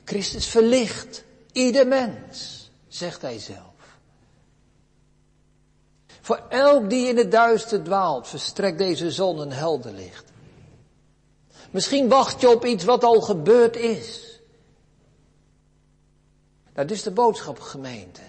Christus 0.05 0.47
verlicht 0.47 1.25
ieder 1.53 1.87
mens, 1.87 2.71
zegt 2.89 3.23
hij 3.23 3.39
zelf. 3.39 3.76
Voor 6.27 6.43
elk 6.49 6.91
die 6.91 7.09
in 7.09 7.17
het 7.17 7.31
duister 7.31 7.83
dwaalt, 7.83 8.29
verstrekt 8.29 8.79
deze 8.79 9.11
zon 9.11 9.39
een 9.39 9.53
helder 9.53 9.93
licht. 9.93 10.25
Misschien 11.71 12.09
wacht 12.09 12.41
je 12.41 12.49
op 12.51 12.65
iets 12.65 12.85
wat 12.85 13.05
al 13.05 13.21
gebeurd 13.21 13.77
is. 13.77 14.41
Dat 16.73 16.91
is 16.91 17.03
de 17.03 17.11
boodschap 17.11 17.61
gemeente. 17.61 18.21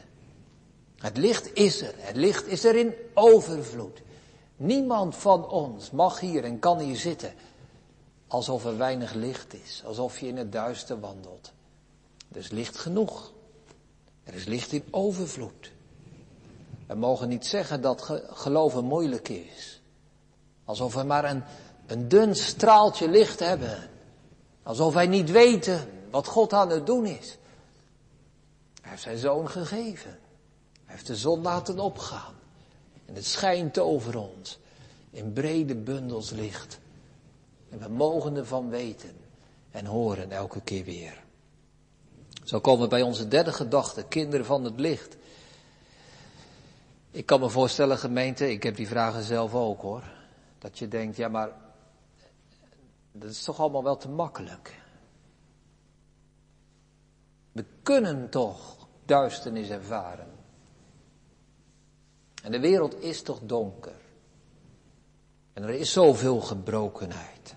Het 0.97 1.17
licht 1.17 1.53
is 1.53 1.81
er. 1.81 1.93
Het 1.97 2.15
licht 2.15 2.47
is 2.47 2.63
er 2.63 2.75
in 2.75 2.93
overvloed. 3.13 4.01
Niemand 4.55 5.15
van 5.15 5.49
ons 5.49 5.91
mag 5.91 6.19
hier 6.19 6.43
en 6.43 6.59
kan 6.59 6.79
hier 6.79 6.97
zitten 6.97 7.33
alsof 8.27 8.65
er 8.65 8.77
weinig 8.77 9.13
licht 9.13 9.53
is. 9.53 9.81
Alsof 9.85 10.19
je 10.19 10.27
in 10.27 10.37
het 10.37 10.51
duister 10.51 10.99
wandelt. 10.99 11.51
Er 12.31 12.37
is 12.37 12.49
licht 12.49 12.77
genoeg. 12.77 13.31
Er 14.23 14.33
is 14.33 14.45
licht 14.45 14.71
in 14.71 14.83
overvloed. 14.91 15.75
We 16.87 16.95
mogen 16.95 17.27
niet 17.29 17.45
zeggen 17.45 17.81
dat 17.81 18.01
geloven 18.29 18.85
moeilijk 18.85 19.29
is. 19.29 19.81
Alsof 20.65 20.93
we 20.93 21.03
maar 21.03 21.29
een, 21.29 21.43
een 21.85 22.07
dun 22.07 22.35
straaltje 22.35 23.09
licht 23.09 23.39
hebben. 23.39 23.89
Alsof 24.63 24.93
wij 24.93 25.07
niet 25.07 25.31
weten 25.31 25.89
wat 26.11 26.27
God 26.27 26.53
aan 26.53 26.69
het 26.69 26.85
doen 26.85 27.05
is. 27.05 27.37
Hij 28.81 28.89
heeft 28.89 29.01
zijn 29.01 29.17
zoon 29.17 29.49
gegeven. 29.49 30.19
Hij 30.85 30.95
heeft 30.95 31.07
de 31.07 31.15
zon 31.15 31.41
laten 31.41 31.79
opgaan. 31.79 32.33
En 33.05 33.15
het 33.15 33.25
schijnt 33.25 33.79
over 33.79 34.17
ons 34.17 34.59
in 35.09 35.33
brede 35.33 35.75
bundels 35.75 36.29
licht. 36.29 36.79
En 37.69 37.79
we 37.79 37.87
mogen 37.87 38.35
ervan 38.35 38.69
weten 38.69 39.15
en 39.71 39.85
horen 39.85 40.31
elke 40.31 40.61
keer 40.61 40.83
weer. 40.83 41.23
Zo 42.43 42.59
komen 42.59 42.81
we 42.81 42.87
bij 42.87 43.01
onze 43.01 43.27
derde 43.27 43.53
gedachte, 43.53 44.03
kinderen 44.03 44.45
van 44.45 44.63
het 44.63 44.79
licht. 44.79 45.15
Ik 47.11 47.25
kan 47.25 47.39
me 47.39 47.49
voorstellen, 47.49 47.97
gemeente, 47.97 48.51
ik 48.51 48.63
heb 48.63 48.75
die 48.75 48.87
vragen 48.87 49.23
zelf 49.23 49.53
ook 49.53 49.81
hoor. 49.81 50.03
Dat 50.57 50.79
je 50.79 50.87
denkt, 50.87 51.17
ja 51.17 51.27
maar, 51.27 51.51
dat 53.11 53.29
is 53.29 53.43
toch 53.43 53.59
allemaal 53.59 53.83
wel 53.83 53.97
te 53.97 54.09
makkelijk. 54.09 54.81
We 57.51 57.65
kunnen 57.83 58.29
toch 58.29 58.87
duisternis 59.05 59.69
ervaren. 59.69 60.27
En 62.43 62.51
de 62.51 62.59
wereld 62.59 63.01
is 63.01 63.21
toch 63.21 63.39
donker. 63.43 63.95
En 65.53 65.63
er 65.63 65.69
is 65.69 65.91
zoveel 65.91 66.41
gebrokenheid. 66.41 67.55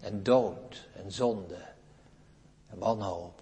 En 0.00 0.22
dood 0.22 0.88
en 0.94 1.12
zonde 1.12 1.58
en 2.66 2.78
wanhoop. 2.78 3.39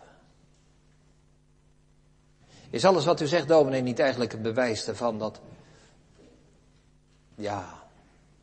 Is 2.71 2.85
alles 2.85 3.05
wat 3.05 3.21
u 3.21 3.27
zegt, 3.27 3.49
dominee, 3.49 3.83
niet 3.83 3.99
eigenlijk 3.99 4.33
een 4.33 4.43
bewijs 4.43 4.89
ervan 4.89 5.19
dat, 5.19 5.41
ja, 7.35 7.83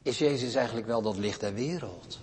is 0.01 0.17
Jezus 0.17 0.55
eigenlijk 0.55 0.87
wel 0.87 1.01
dat 1.01 1.17
licht 1.17 1.39
der 1.39 1.53
wereld? 1.53 2.19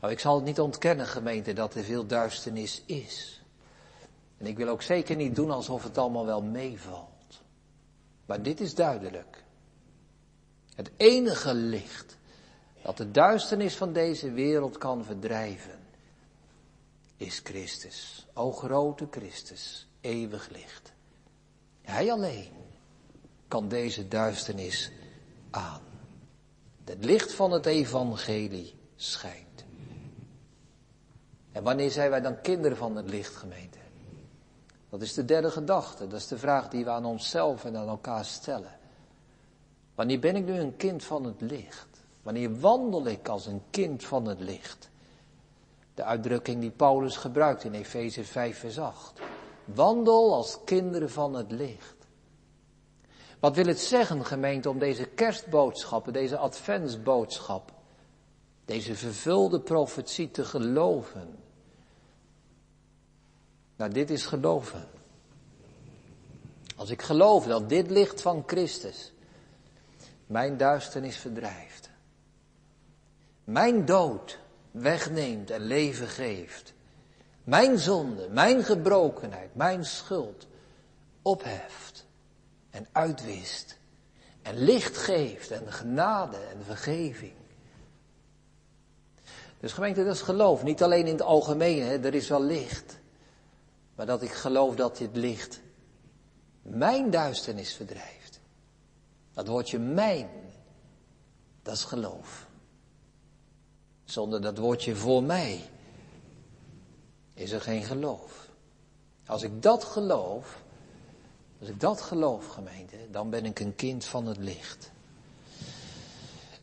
Nou, 0.00 0.12
ik 0.12 0.20
zal 0.20 0.34
het 0.34 0.44
niet 0.44 0.60
ontkennen, 0.60 1.06
gemeente, 1.06 1.52
dat 1.52 1.74
er 1.74 1.84
veel 1.84 2.06
duisternis 2.06 2.82
is. 2.86 3.42
En 4.38 4.46
ik 4.46 4.56
wil 4.56 4.68
ook 4.68 4.82
zeker 4.82 5.16
niet 5.16 5.34
doen 5.34 5.50
alsof 5.50 5.82
het 5.82 5.98
allemaal 5.98 6.26
wel 6.26 6.42
meevalt. 6.42 7.42
Maar 8.26 8.42
dit 8.42 8.60
is 8.60 8.74
duidelijk. 8.74 9.44
Het 10.74 10.90
enige 10.96 11.54
licht 11.54 12.16
dat 12.82 12.96
de 12.96 13.10
duisternis 13.10 13.76
van 13.76 13.92
deze 13.92 14.30
wereld 14.30 14.78
kan 14.78 15.04
verdrijven, 15.04 15.78
is 17.20 17.40
Christus. 17.44 18.26
O 18.34 18.52
grote 18.52 19.06
Christus, 19.10 19.86
eeuwig 20.00 20.48
licht. 20.48 20.92
Hij 21.82 22.12
alleen 22.12 22.52
kan 23.48 23.68
deze 23.68 24.08
duisternis 24.08 24.90
aan. 25.50 25.80
Het 26.84 27.04
licht 27.04 27.32
van 27.32 27.52
het 27.52 27.66
evangelie 27.66 28.74
schijnt. 28.96 29.64
En 31.52 31.62
wanneer 31.62 31.90
zijn 31.90 32.10
wij 32.10 32.20
dan 32.20 32.40
kinderen 32.40 32.76
van 32.76 32.96
het 32.96 33.10
licht, 33.10 33.36
gemeente? 33.36 33.78
Dat 34.88 35.02
is 35.02 35.14
de 35.14 35.24
derde 35.24 35.50
gedachte. 35.50 36.06
Dat 36.06 36.20
is 36.20 36.26
de 36.26 36.38
vraag 36.38 36.68
die 36.68 36.84
we 36.84 36.90
aan 36.90 37.04
onszelf 37.04 37.64
en 37.64 37.76
aan 37.76 37.88
elkaar 37.88 38.24
stellen. 38.24 38.78
Wanneer 39.94 40.20
ben 40.20 40.36
ik 40.36 40.44
nu 40.44 40.52
een 40.52 40.76
kind 40.76 41.04
van 41.04 41.24
het 41.24 41.40
licht? 41.40 41.88
Wanneer 42.22 42.60
wandel 42.60 43.06
ik 43.06 43.28
als 43.28 43.46
een 43.46 43.62
kind 43.70 44.04
van 44.04 44.26
het 44.26 44.40
licht? 44.40 44.89
De 46.00 46.06
uitdrukking 46.06 46.60
die 46.60 46.70
Paulus 46.70 47.16
gebruikt 47.16 47.64
in 47.64 47.72
Efeze 47.72 48.24
5, 48.24 48.58
vers 48.58 48.78
8. 48.78 49.20
Wandel 49.64 50.34
als 50.34 50.58
kinderen 50.64 51.10
van 51.10 51.34
het 51.34 51.52
licht. 51.52 51.96
Wat 53.40 53.56
wil 53.56 53.66
het 53.66 53.80
zeggen, 53.80 54.24
gemeente, 54.24 54.70
om 54.70 54.78
deze 54.78 55.04
kerstboodschappen, 55.04 56.12
deze 56.12 56.36
adventsboodschap, 56.36 57.72
deze 58.64 58.94
vervulde 58.94 59.60
profetie 59.60 60.30
te 60.30 60.44
geloven? 60.44 61.38
Nou, 63.76 63.90
dit 63.90 64.10
is 64.10 64.26
geloven. 64.26 64.88
Als 66.76 66.90
ik 66.90 67.02
geloof 67.02 67.46
dat 67.46 67.68
dit 67.68 67.90
licht 67.90 68.22
van 68.22 68.42
Christus 68.46 69.12
mijn 70.26 70.56
duisternis 70.56 71.16
verdrijft, 71.16 71.90
mijn 73.44 73.84
dood 73.84 74.39
wegneemt 74.70 75.50
en 75.50 75.60
leven 75.60 76.08
geeft, 76.08 76.72
mijn 77.44 77.78
zonde, 77.78 78.28
mijn 78.28 78.64
gebrokenheid, 78.64 79.54
mijn 79.54 79.84
schuld 79.84 80.46
opheft 81.22 82.06
en 82.70 82.86
uitwist 82.92 83.78
en 84.42 84.56
licht 84.56 84.96
geeft 84.96 85.50
en 85.50 85.72
genade 85.72 86.36
en 86.36 86.64
vergeving. 86.64 87.34
Dus 89.60 89.72
gemeente, 89.72 90.04
dat 90.04 90.14
is 90.14 90.20
geloof. 90.20 90.62
Niet 90.62 90.82
alleen 90.82 91.06
in 91.06 91.12
het 91.12 91.22
algemeen, 91.22 91.82
hè, 91.82 91.98
er 91.98 92.14
is 92.14 92.28
wel 92.28 92.42
licht. 92.42 92.98
Maar 93.94 94.06
dat 94.06 94.22
ik 94.22 94.32
geloof 94.32 94.74
dat 94.74 94.96
dit 94.96 95.16
licht 95.16 95.60
mijn 96.62 97.10
duisternis 97.10 97.74
verdrijft. 97.74 98.40
Dat 99.32 99.46
woordje 99.46 99.78
mijn, 99.78 100.28
dat 101.62 101.74
is 101.74 101.84
geloof. 101.84 102.46
Zonder 104.10 104.42
dat 104.42 104.58
woordje 104.58 104.96
voor 104.96 105.22
mij 105.22 105.60
is 107.34 107.50
er 107.50 107.60
geen 107.60 107.82
geloof. 107.82 108.48
Als 109.26 109.42
ik 109.42 109.62
dat 109.62 109.84
geloof, 109.84 110.62
als 111.60 111.68
ik 111.68 111.80
dat 111.80 112.00
geloof, 112.00 112.46
gemeente, 112.46 112.96
dan 113.10 113.30
ben 113.30 113.44
ik 113.44 113.60
een 113.60 113.74
kind 113.74 114.04
van 114.04 114.26
het 114.26 114.36
licht. 114.36 114.90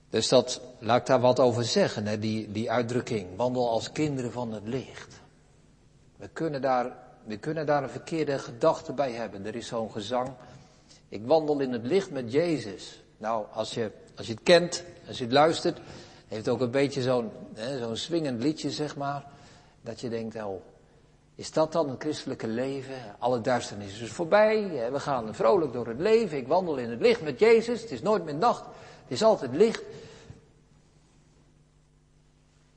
Dus 0.10 0.28
dat, 0.28 0.62
laat 0.80 1.00
ik 1.00 1.06
daar 1.06 1.20
wat 1.20 1.40
over 1.40 1.64
zeggen, 1.64 2.08
hè, 2.08 2.20
die, 2.20 2.52
die 2.52 2.72
uitdrukking, 2.72 3.36
wandel 3.36 3.70
als 3.70 3.92
kinderen 3.92 4.32
van 4.32 4.54
het 4.54 4.68
licht. 4.68 5.20
We 6.16 6.28
kunnen 6.28 6.62
daar 6.62 7.06
we 7.28 7.38
kunnen 7.38 7.66
daar 7.66 7.84
een 7.84 7.90
verkeerde 7.90 8.40
gedachte 8.40 8.94
bij 8.94 9.12
hebben. 9.12 9.46
Er 9.46 9.56
is 9.56 9.68
zo'n 9.68 9.92
gezang. 9.92 10.30
Ik 11.10 11.26
wandel 11.26 11.60
in 11.60 11.72
het 11.72 11.86
licht 11.86 12.12
met 12.12 12.32
Jezus. 12.32 13.04
Nou, 13.18 13.46
als 13.52 13.74
je, 13.74 13.92
als 14.16 14.28
je 14.28 14.34
het 14.34 14.44
kent, 14.44 14.84
als 15.08 15.18
je 15.18 15.24
het 15.24 15.34
luistert, 15.34 15.80
heeft 16.28 16.46
het 16.46 16.50
ook 16.56 16.62
een 16.62 16.72
beetje 16.72 17.02
zo'n 17.02 17.32
zo'n 17.80 17.96
swingend 17.96 18.44
liedje, 18.44 18.72
zeg 18.72 18.96
maar. 18.96 19.26
Dat 19.82 20.02
je 20.02 20.10
denkt, 20.10 20.36
oh, 20.36 20.62
is 21.36 21.52
dat 21.52 21.72
dan 21.72 21.90
een 21.90 22.00
christelijke 22.00 22.48
leven? 22.48 23.16
Alle 23.20 23.42
duisternis 23.42 24.00
is 24.00 24.12
voorbij. 24.12 24.92
We 24.92 25.00
gaan 25.00 25.36
vrolijk 25.36 25.74
door 25.74 25.88
het 25.88 26.00
leven. 26.00 26.38
Ik 26.38 26.48
wandel 26.48 26.78
in 26.78 26.90
het 26.90 27.02
licht 27.02 27.22
met 27.22 27.40
Jezus. 27.40 27.82
Het 27.82 27.92
is 27.92 28.02
nooit 28.02 28.26
meer 28.26 28.36
nacht. 28.36 28.66
Het 29.04 29.12
is 29.12 29.24
altijd 29.24 29.56
licht. 29.56 29.84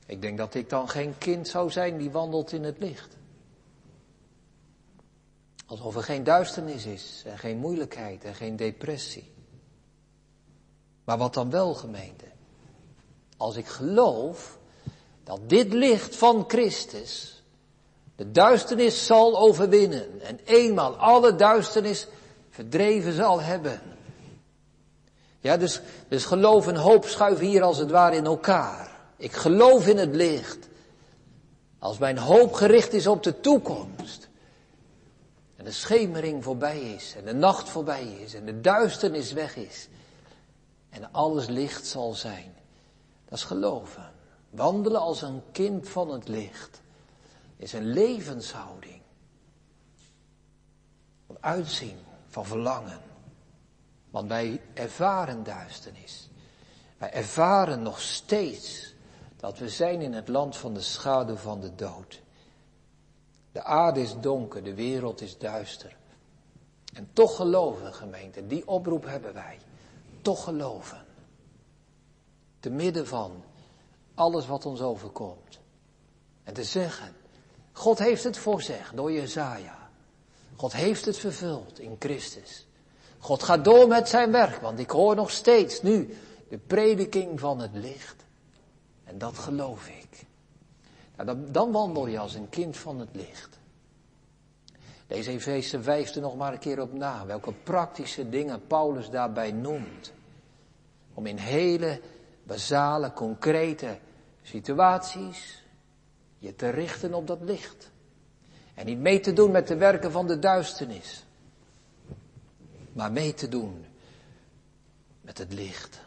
Ik 0.05 0.21
denk 0.21 0.37
dat 0.37 0.53
ik 0.53 0.69
dan 0.69 0.89
geen 0.89 1.17
kind 1.17 1.47
zou 1.47 1.71
zijn 1.71 1.97
die 1.97 2.11
wandelt 2.11 2.51
in 2.51 2.63
het 2.63 2.79
licht. 2.79 3.17
Alsof 5.65 5.95
er 5.95 6.03
geen 6.03 6.23
duisternis 6.23 6.85
is 6.85 7.23
en 7.25 7.37
geen 7.37 7.57
moeilijkheid 7.57 8.23
en 8.23 8.35
geen 8.35 8.55
depressie. 8.55 9.31
Maar 11.03 11.17
wat 11.17 11.33
dan 11.33 11.49
wel, 11.49 11.73
gemeente? 11.73 12.30
Als 13.41 13.55
ik 13.55 13.67
geloof 13.67 14.57
dat 15.23 15.39
dit 15.49 15.73
licht 15.73 16.15
van 16.15 16.43
Christus 16.47 17.43
de 18.15 18.31
duisternis 18.31 19.05
zal 19.05 19.37
overwinnen 19.37 20.21
en 20.21 20.39
eenmaal 20.43 20.95
alle 20.95 21.35
duisternis 21.35 22.07
verdreven 22.49 23.13
zal 23.13 23.41
hebben. 23.41 23.81
Ja, 25.39 25.57
dus, 25.57 25.81
dus 26.07 26.25
geloof 26.25 26.67
en 26.67 26.75
hoop 26.75 27.05
schuiven 27.05 27.45
hier 27.45 27.63
als 27.63 27.77
het 27.77 27.91
ware 27.91 28.15
in 28.15 28.25
elkaar. 28.25 28.91
Ik 29.17 29.31
geloof 29.31 29.87
in 29.87 29.97
het 29.97 30.15
licht. 30.15 30.67
Als 31.79 31.97
mijn 31.97 32.17
hoop 32.17 32.53
gericht 32.53 32.93
is 32.93 33.07
op 33.07 33.23
de 33.23 33.39
toekomst, 33.39 34.29
en 35.55 35.65
de 35.65 35.71
schemering 35.71 36.43
voorbij 36.43 36.79
is. 36.79 37.15
En 37.17 37.25
de 37.25 37.33
nacht 37.33 37.69
voorbij 37.69 38.03
is. 38.03 38.33
En 38.33 38.45
de 38.45 38.61
duisternis 38.61 39.31
weg 39.31 39.55
is. 39.55 39.87
En 40.89 41.11
alles 41.11 41.47
licht 41.47 41.87
zal 41.87 42.13
zijn. 42.13 42.59
Dat 43.31 43.39
is 43.39 43.45
geloven. 43.45 44.11
Wandelen 44.49 45.01
als 45.01 45.21
een 45.21 45.41
kind 45.51 45.89
van 45.89 46.09
het 46.09 46.27
licht. 46.27 46.81
Is 47.57 47.73
een 47.73 47.85
levenshouding. 47.85 49.01
Van 51.27 51.37
uitzien. 51.39 51.97
Van 52.27 52.45
verlangen. 52.45 52.99
Want 54.09 54.27
wij 54.27 54.61
ervaren 54.73 55.43
duisternis. 55.43 56.29
Wij 56.97 57.13
ervaren 57.13 57.81
nog 57.81 58.01
steeds 58.01 58.93
dat 59.37 59.57
we 59.57 59.69
zijn 59.69 60.01
in 60.01 60.13
het 60.13 60.27
land 60.27 60.57
van 60.57 60.73
de 60.73 60.81
schaduw 60.81 61.35
van 61.35 61.59
de 61.61 61.75
dood. 61.75 62.21
De 63.51 63.63
aarde 63.63 64.01
is 64.01 64.15
donker, 64.19 64.63
de 64.63 64.75
wereld 64.75 65.21
is 65.21 65.37
duister. 65.37 65.95
En 66.93 67.09
toch 67.13 67.35
geloven, 67.35 67.93
gemeente, 67.93 68.47
die 68.47 68.67
oproep 68.67 69.05
hebben 69.05 69.33
wij. 69.33 69.57
Toch 70.21 70.43
geloven. 70.43 71.05
Te 72.61 72.69
midden 72.69 73.07
van 73.07 73.43
alles 74.13 74.47
wat 74.47 74.65
ons 74.65 74.81
overkomt. 74.81 75.59
En 76.43 76.53
te 76.53 76.63
zeggen, 76.63 77.15
God 77.71 77.99
heeft 77.99 78.23
het 78.23 78.37
voorzegd 78.37 78.95
door 78.95 79.11
Jezaja. 79.11 79.89
God 80.55 80.73
heeft 80.73 81.05
het 81.05 81.17
vervuld 81.17 81.79
in 81.79 81.95
Christus. 81.99 82.67
God 83.19 83.43
gaat 83.43 83.65
door 83.65 83.87
met 83.87 84.09
zijn 84.09 84.31
werk, 84.31 84.61
want 84.61 84.79
ik 84.79 84.89
hoor 84.89 85.15
nog 85.15 85.31
steeds 85.31 85.81
nu 85.81 86.17
de 86.49 86.57
prediking 86.57 87.39
van 87.39 87.59
het 87.59 87.73
licht. 87.73 88.25
En 89.03 89.17
dat 89.17 89.37
geloof 89.37 89.87
ik. 89.87 90.25
Nou, 91.15 91.27
dan, 91.27 91.51
dan 91.51 91.71
wandel 91.71 92.07
je 92.07 92.19
als 92.19 92.33
een 92.33 92.49
kind 92.49 92.77
van 92.77 92.99
het 92.99 93.09
licht. 93.11 93.59
Deze 95.07 95.31
Efeze 95.31 95.77
er 96.15 96.21
nog 96.21 96.35
maar 96.35 96.53
een 96.53 96.59
keer 96.59 96.81
op 96.81 96.93
na, 96.93 97.25
welke 97.25 97.53
praktische 97.63 98.29
dingen 98.29 98.67
Paulus 98.67 99.09
daarbij 99.09 99.51
noemt. 99.51 100.11
Om 101.13 101.25
in 101.25 101.37
hele 101.37 102.01
basale, 102.43 103.13
concrete 103.13 103.97
situaties 104.41 105.63
je 106.37 106.55
te 106.55 106.69
richten 106.69 107.13
op 107.13 107.27
dat 107.27 107.41
licht. 107.41 107.91
En 108.73 108.85
niet 108.85 108.99
mee 108.99 109.19
te 109.19 109.33
doen 109.33 109.51
met 109.51 109.67
de 109.67 109.75
werken 109.75 110.11
van 110.11 110.27
de 110.27 110.39
duisternis. 110.39 111.25
maar 112.93 113.11
mee 113.11 113.33
te 113.33 113.47
doen 113.47 113.85
met 115.21 115.37
het 115.37 115.53
licht. 115.53 116.01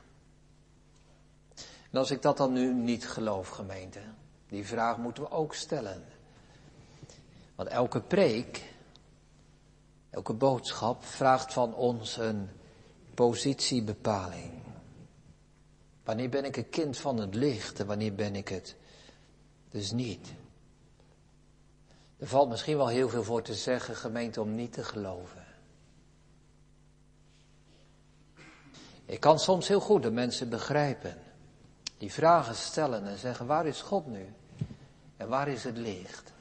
En 1.91 1.99
als 1.99 2.11
ik 2.11 2.23
dat 2.23 2.37
dan 2.37 2.53
nu 2.53 2.73
niet 2.73 3.09
geloof, 3.09 3.49
gemeente, 3.49 4.01
die 4.49 4.67
vraag 4.67 4.99
moeten 4.99 5.23
we 5.23 5.31
ook 5.31 5.55
stellen. 5.55 6.05
Want 7.55 7.69
elke 7.69 8.01
preek, 8.01 8.75
elke 10.11 10.33
boodschap 10.33 11.05
vraagt 11.05 11.53
van 11.53 11.75
ons 11.75 12.17
een 12.17 12.49
positiebepaling. 13.15 14.64
Wanneer 16.05 16.29
ben 16.29 16.45
ik 16.45 16.57
een 16.57 16.71
kind 16.71 16.97
van 16.99 17.21
het 17.21 17.35
licht 17.35 17.81
en 17.81 17.87
wanneer 17.87 18.15
ben 18.15 18.37
ik 18.37 18.49
het 18.49 18.77
dus 19.71 19.91
niet? 19.91 20.33
Er 22.19 22.27
valt 22.27 22.49
misschien 22.49 22.77
wel 22.77 22.89
heel 22.89 23.09
veel 23.09 23.25
voor 23.25 23.43
te 23.43 23.55
zeggen, 23.55 23.97
gemeente, 23.97 24.41
om 24.41 24.55
niet 24.55 24.73
te 24.73 24.85
geloven. 24.85 25.45
Ik 29.07 29.21
kan 29.21 29.39
soms 29.39 29.69
heel 29.69 29.81
goed 29.81 30.03
de 30.03 30.11
mensen 30.11 30.49
begrijpen. 30.49 31.19
Die 31.99 32.13
vragen 32.13 32.55
stellen 32.55 33.07
en 33.07 33.19
zeggen, 33.19 33.47
waar 33.47 33.67
is 33.67 33.81
God 33.81 34.07
nu? 34.07 34.33
En 35.17 35.29
waar 35.29 35.49
is 35.49 35.65
het 35.65 35.77
licht? 35.77 36.33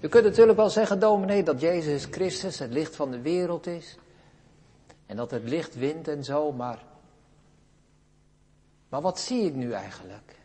Je 0.00 0.08
kunt 0.08 0.24
natuurlijk 0.24 0.58
wel 0.58 0.70
zeggen, 0.70 1.00
dominee, 1.00 1.42
dat 1.42 1.60
Jezus 1.60 2.04
Christus 2.04 2.58
het 2.58 2.72
licht 2.72 2.96
van 2.96 3.10
de 3.10 3.20
wereld 3.20 3.66
is. 3.66 3.96
En 5.08 5.16
dat 5.16 5.30
het 5.30 5.48
licht 5.48 5.74
wint 5.74 6.08
en 6.08 6.24
zo, 6.24 6.52
maar. 6.52 6.84
Maar 8.88 9.00
wat 9.00 9.20
zie 9.20 9.42
ik 9.42 9.54
nu 9.54 9.72
eigenlijk? 9.72 10.36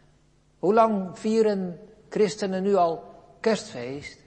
Hoe 0.60 0.74
lang 0.74 1.20
vieren 1.20 1.80
christenen 2.10 2.64
nu 2.64 2.76
al 2.76 3.04
kerstfeest? 3.40 4.20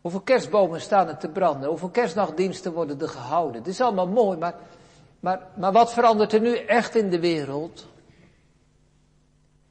Hoeveel 0.00 0.20
kerstbomen 0.20 0.80
staan 0.80 1.08
er 1.08 1.16
te 1.16 1.28
branden? 1.28 1.68
Hoeveel 1.68 1.90
kerstnachtdiensten 1.90 2.72
worden 2.72 3.00
er 3.00 3.08
gehouden? 3.08 3.56
Het 3.56 3.66
is 3.66 3.80
allemaal 3.80 4.08
mooi, 4.08 4.38
maar, 4.38 4.54
maar, 5.20 5.46
maar 5.56 5.72
wat 5.72 5.92
verandert 5.92 6.32
er 6.32 6.40
nu 6.40 6.56
echt 6.56 6.94
in 6.94 7.10
de 7.10 7.20
wereld? 7.20 7.86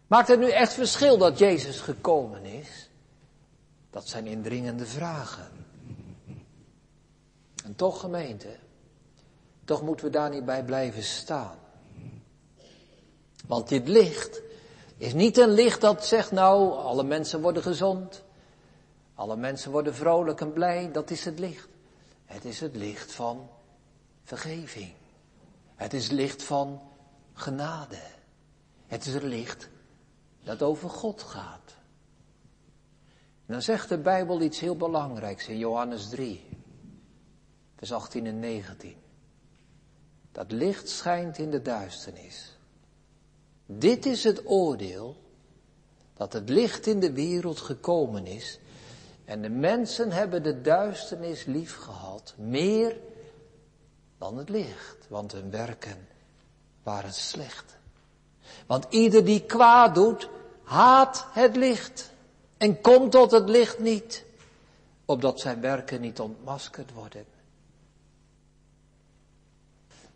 Maakt 0.07 0.27
het 0.27 0.39
nu 0.39 0.49
echt 0.49 0.73
verschil 0.73 1.17
dat 1.17 1.37
Jezus 1.37 1.79
gekomen 1.79 2.45
is? 2.45 2.89
Dat 3.89 4.07
zijn 4.07 4.25
indringende 4.25 4.85
vragen. 4.85 5.70
En 7.63 7.75
toch 7.75 7.99
gemeente, 7.99 8.57
toch 9.65 9.81
moeten 9.81 10.05
we 10.05 10.11
daar 10.11 10.29
niet 10.29 10.45
bij 10.45 10.63
blijven 10.63 11.03
staan. 11.03 11.57
Want 13.47 13.69
dit 13.69 13.87
licht 13.87 14.41
is 14.97 15.13
niet 15.13 15.37
een 15.37 15.51
licht 15.51 15.81
dat 15.81 16.05
zegt 16.05 16.31
nou, 16.31 16.71
alle 16.71 17.03
mensen 17.03 17.41
worden 17.41 17.63
gezond. 17.63 18.23
Alle 19.15 19.35
mensen 19.35 19.71
worden 19.71 19.95
vrolijk 19.95 20.41
en 20.41 20.53
blij, 20.53 20.91
dat 20.91 21.09
is 21.09 21.25
het 21.25 21.39
licht. 21.39 21.67
Het 22.25 22.45
is 22.45 22.59
het 22.59 22.75
licht 22.75 23.11
van 23.11 23.49
vergeving. 24.23 24.93
Het 25.75 25.93
is 25.93 26.03
het 26.03 26.11
licht 26.11 26.43
van 26.43 26.81
genade. 27.33 27.99
Het 28.87 29.05
is 29.05 29.13
het 29.13 29.23
licht 29.23 29.69
dat 30.43 30.61
over 30.61 30.89
God 30.89 31.21
gaat. 31.21 31.75
En 33.45 33.53
dan 33.53 33.61
zegt 33.61 33.89
de 33.89 33.97
Bijbel 33.97 34.41
iets 34.41 34.59
heel 34.59 34.75
belangrijks 34.75 35.47
in 35.47 35.57
Johannes 35.57 36.09
3, 36.09 36.50
vers 37.81 37.93
18 37.93 38.25
en 38.25 38.39
19. 38.39 38.95
Dat 40.31 40.51
licht 40.51 40.89
schijnt 40.89 41.37
in 41.37 41.51
de 41.51 41.61
duisternis. 41.61 42.57
Dit 43.65 44.05
is 44.05 44.23
het 44.23 44.41
oordeel 44.45 45.15
dat 46.13 46.33
het 46.33 46.49
licht 46.49 46.87
in 46.87 46.99
de 46.99 47.11
wereld 47.13 47.59
gekomen 47.59 48.25
is 48.25 48.59
en 49.25 49.41
de 49.41 49.49
mensen 49.49 50.11
hebben 50.11 50.43
de 50.43 50.61
duisternis 50.61 51.45
lief 51.45 51.75
gehad, 51.75 52.33
meer 52.37 52.97
dan 54.17 54.37
het 54.37 54.49
licht, 54.49 54.97
want 55.07 55.31
hun 55.31 55.51
werken 55.51 56.07
waren 56.83 57.13
slecht. 57.13 57.77
Want 58.65 58.85
ieder 58.89 59.25
die 59.25 59.45
kwaad 59.45 59.95
doet, 59.95 60.29
haat 60.63 61.25
het 61.31 61.55
licht 61.55 62.11
en 62.57 62.81
komt 62.81 63.11
tot 63.11 63.31
het 63.31 63.49
licht 63.49 63.79
niet, 63.79 64.25
opdat 65.05 65.39
zijn 65.39 65.61
werken 65.61 66.01
niet 66.01 66.19
ontmaskerd 66.19 66.93
worden. 66.93 67.30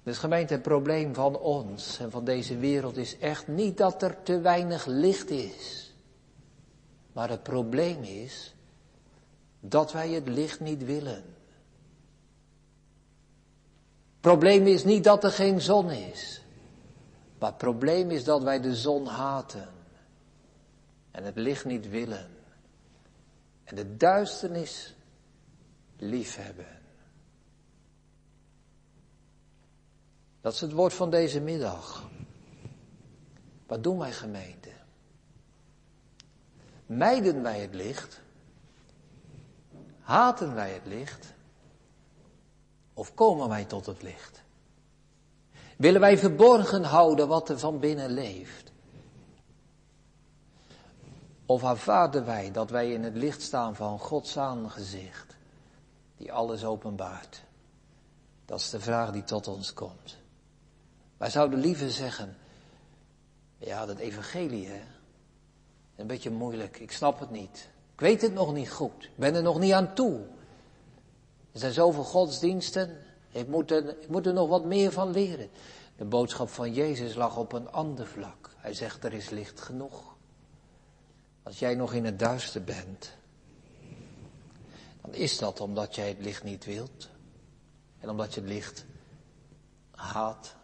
Dus 0.05 0.17
gemeente, 0.17 0.53
het 0.53 0.61
probleem 0.61 1.13
van 1.13 1.37
ons 1.39 1.99
en 1.99 2.11
van 2.11 2.25
deze 2.25 2.57
wereld 2.57 2.97
is 2.97 3.17
echt 3.17 3.47
niet 3.47 3.77
dat 3.77 4.01
er 4.01 4.23
te 4.23 4.39
weinig 4.39 4.85
licht 4.85 5.29
is. 5.29 5.93
Maar 7.13 7.29
het 7.29 7.43
probleem 7.43 8.03
is 8.03 8.55
dat 9.59 9.91
wij 9.91 10.09
het 10.09 10.27
licht 10.27 10.59
niet 10.59 10.85
willen. 10.85 11.23
Het 14.11 14.21
probleem 14.21 14.67
is 14.67 14.83
niet 14.83 15.03
dat 15.03 15.23
er 15.23 15.31
geen 15.31 15.61
zon 15.61 15.89
is. 15.89 16.41
Maar 17.39 17.49
het 17.49 17.57
probleem 17.57 18.11
is 18.11 18.23
dat 18.23 18.43
wij 18.43 18.61
de 18.61 18.75
zon 18.75 19.05
haten. 19.05 19.69
En 21.11 21.23
het 21.23 21.35
licht 21.35 21.65
niet 21.65 21.89
willen. 21.89 22.29
En 23.63 23.75
de 23.75 23.95
duisternis 23.95 24.95
liefhebben. 25.97 26.74
Dat 30.45 30.53
is 30.53 30.61
het 30.61 30.71
woord 30.71 30.93
van 30.93 31.09
deze 31.09 31.41
middag. 31.41 32.03
Wat 33.67 33.83
doen 33.83 33.97
wij 33.97 34.11
gemeente? 34.11 34.69
Mijden 36.85 37.41
wij 37.41 37.61
het 37.61 37.73
licht? 37.73 38.21
Haten 39.99 40.55
wij 40.55 40.73
het 40.73 40.85
licht? 40.85 41.33
Of 42.93 43.13
komen 43.13 43.49
wij 43.49 43.65
tot 43.65 43.85
het 43.85 44.01
licht? 44.01 44.43
Willen 45.77 46.01
wij 46.01 46.17
verborgen 46.17 46.83
houden 46.83 47.27
wat 47.27 47.49
er 47.49 47.59
van 47.59 47.79
binnen 47.79 48.09
leeft? 48.09 48.71
Of 51.45 51.63
aanvaarden 51.63 52.25
wij 52.25 52.51
dat 52.51 52.69
wij 52.69 52.91
in 52.91 53.03
het 53.03 53.15
licht 53.15 53.41
staan 53.41 53.75
van 53.75 53.99
Gods 53.99 54.37
aangezicht, 54.37 55.35
die 56.17 56.33
alles 56.33 56.65
openbaart? 56.65 57.43
Dat 58.45 58.59
is 58.59 58.69
de 58.69 58.79
vraag 58.79 59.11
die 59.11 59.23
tot 59.23 59.47
ons 59.47 59.73
komt. 59.73 60.23
Wij 61.25 61.33
zouden 61.33 61.59
liever 61.59 61.91
zeggen, 61.91 62.37
ja, 63.57 63.85
dat 63.85 63.97
evangelie, 63.97 64.67
hè, 64.67 64.81
een 65.95 66.07
beetje 66.07 66.31
moeilijk, 66.31 66.79
ik 66.79 66.91
snap 66.91 67.19
het 67.19 67.31
niet. 67.31 67.69
Ik 67.93 67.99
weet 67.99 68.21
het 68.21 68.33
nog 68.33 68.53
niet 68.53 68.71
goed. 68.71 69.03
Ik 69.03 69.15
ben 69.15 69.35
er 69.35 69.41
nog 69.41 69.59
niet 69.59 69.73
aan 69.73 69.93
toe. 69.93 70.19
Er 71.51 71.59
zijn 71.59 71.73
zoveel 71.73 72.03
godsdiensten. 72.03 72.97
Ik 73.31 73.47
moet, 73.47 73.71
er, 73.71 74.01
ik 74.01 74.07
moet 74.07 74.25
er 74.25 74.33
nog 74.33 74.49
wat 74.49 74.65
meer 74.65 74.91
van 74.91 75.11
leren. 75.11 75.49
De 75.97 76.05
boodschap 76.05 76.49
van 76.49 76.73
Jezus 76.73 77.15
lag 77.15 77.37
op 77.37 77.53
een 77.53 77.71
ander 77.71 78.07
vlak. 78.07 78.55
Hij 78.57 78.73
zegt, 78.73 79.03
er 79.03 79.13
is 79.13 79.29
licht 79.29 79.61
genoeg. 79.61 80.15
Als 81.43 81.59
jij 81.59 81.75
nog 81.75 81.93
in 81.93 82.05
het 82.05 82.19
duister 82.19 82.63
bent, 82.63 83.11
dan 85.01 85.13
is 85.13 85.37
dat 85.37 85.61
omdat 85.61 85.95
jij 85.95 86.07
het 86.07 86.19
licht 86.19 86.43
niet 86.43 86.65
wilt. 86.65 87.09
En 87.99 88.09
omdat 88.09 88.33
je 88.33 88.39
het 88.39 88.49
licht 88.49 88.85
haat. 89.91 90.55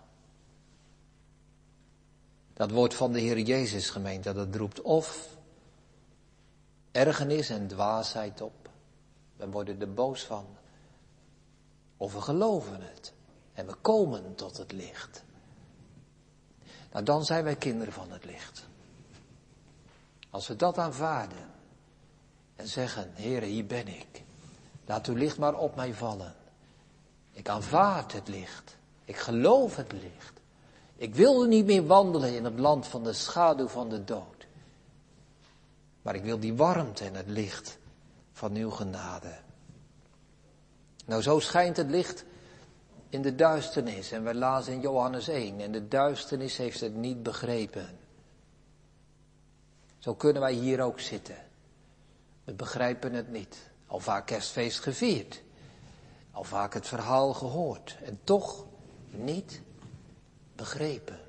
Dat 2.61 2.71
woord 2.71 2.93
van 2.93 3.11
de 3.11 3.19
Heer 3.19 3.39
Jezus 3.39 3.89
gemeente, 3.89 4.33
dat 4.33 4.55
roept 4.55 4.81
of 4.81 5.37
ergernis 6.91 7.49
en 7.49 7.67
dwaasheid 7.67 8.41
op. 8.41 8.69
We 9.35 9.49
worden 9.49 9.81
er 9.81 9.93
boos 9.93 10.23
van. 10.23 10.45
Of 11.97 12.13
we 12.13 12.21
geloven 12.21 12.81
het. 12.81 13.13
En 13.53 13.67
we 13.67 13.73
komen 13.73 14.35
tot 14.35 14.57
het 14.57 14.71
licht. 14.71 15.23
Nou, 16.91 17.05
dan 17.05 17.25
zijn 17.25 17.43
wij 17.43 17.55
kinderen 17.55 17.93
van 17.93 18.11
het 18.11 18.25
licht. 18.25 18.67
Als 20.29 20.47
we 20.47 20.55
dat 20.55 20.77
aanvaarden 20.77 21.49
en 22.55 22.67
zeggen, 22.67 23.11
Heer, 23.13 23.41
hier 23.41 23.65
ben 23.65 23.87
ik. 23.87 24.23
Laat 24.85 25.07
uw 25.07 25.15
licht 25.15 25.37
maar 25.37 25.55
op 25.55 25.75
mij 25.75 25.93
vallen. 25.93 26.35
Ik 27.31 27.49
aanvaard 27.49 28.13
het 28.13 28.27
licht. 28.27 28.77
Ik 29.05 29.17
geloof 29.17 29.75
het 29.75 29.91
licht. 29.91 30.40
Ik 31.01 31.15
wil 31.15 31.43
niet 31.43 31.65
meer 31.65 31.85
wandelen 31.85 32.35
in 32.35 32.43
het 32.43 32.59
land 32.59 32.87
van 32.87 33.03
de 33.03 33.13
schaduw 33.13 33.67
van 33.67 33.89
de 33.89 34.03
dood. 34.03 34.47
Maar 36.01 36.15
ik 36.15 36.23
wil 36.23 36.39
die 36.39 36.53
warmte 36.53 37.05
en 37.05 37.15
het 37.15 37.27
licht 37.27 37.77
van 38.31 38.55
uw 38.55 38.69
genade. 38.69 39.37
Nou, 41.05 41.21
zo 41.21 41.39
schijnt 41.39 41.77
het 41.77 41.89
licht 41.89 42.25
in 43.09 43.21
de 43.21 43.35
duisternis. 43.35 44.11
En 44.11 44.23
we 44.23 44.35
lazen 44.35 44.73
in 44.73 44.81
Johannes 44.81 45.27
1. 45.27 45.59
En 45.59 45.71
de 45.71 45.87
duisternis 45.87 46.57
heeft 46.57 46.79
het 46.79 46.95
niet 46.95 47.23
begrepen. 47.23 47.97
Zo 49.97 50.13
kunnen 50.15 50.41
wij 50.41 50.53
hier 50.53 50.81
ook 50.81 50.99
zitten. 50.99 51.37
We 52.43 52.53
begrijpen 52.53 53.13
het 53.13 53.31
niet. 53.31 53.69
Al 53.87 53.99
vaak 53.99 54.25
kerstfeest 54.25 54.79
gevierd. 54.79 55.41
Al 56.31 56.43
vaak 56.43 56.73
het 56.73 56.87
verhaal 56.87 57.33
gehoord. 57.33 57.97
En 58.03 58.19
toch 58.23 58.65
niet 59.09 59.61
begrepen. 60.61 61.19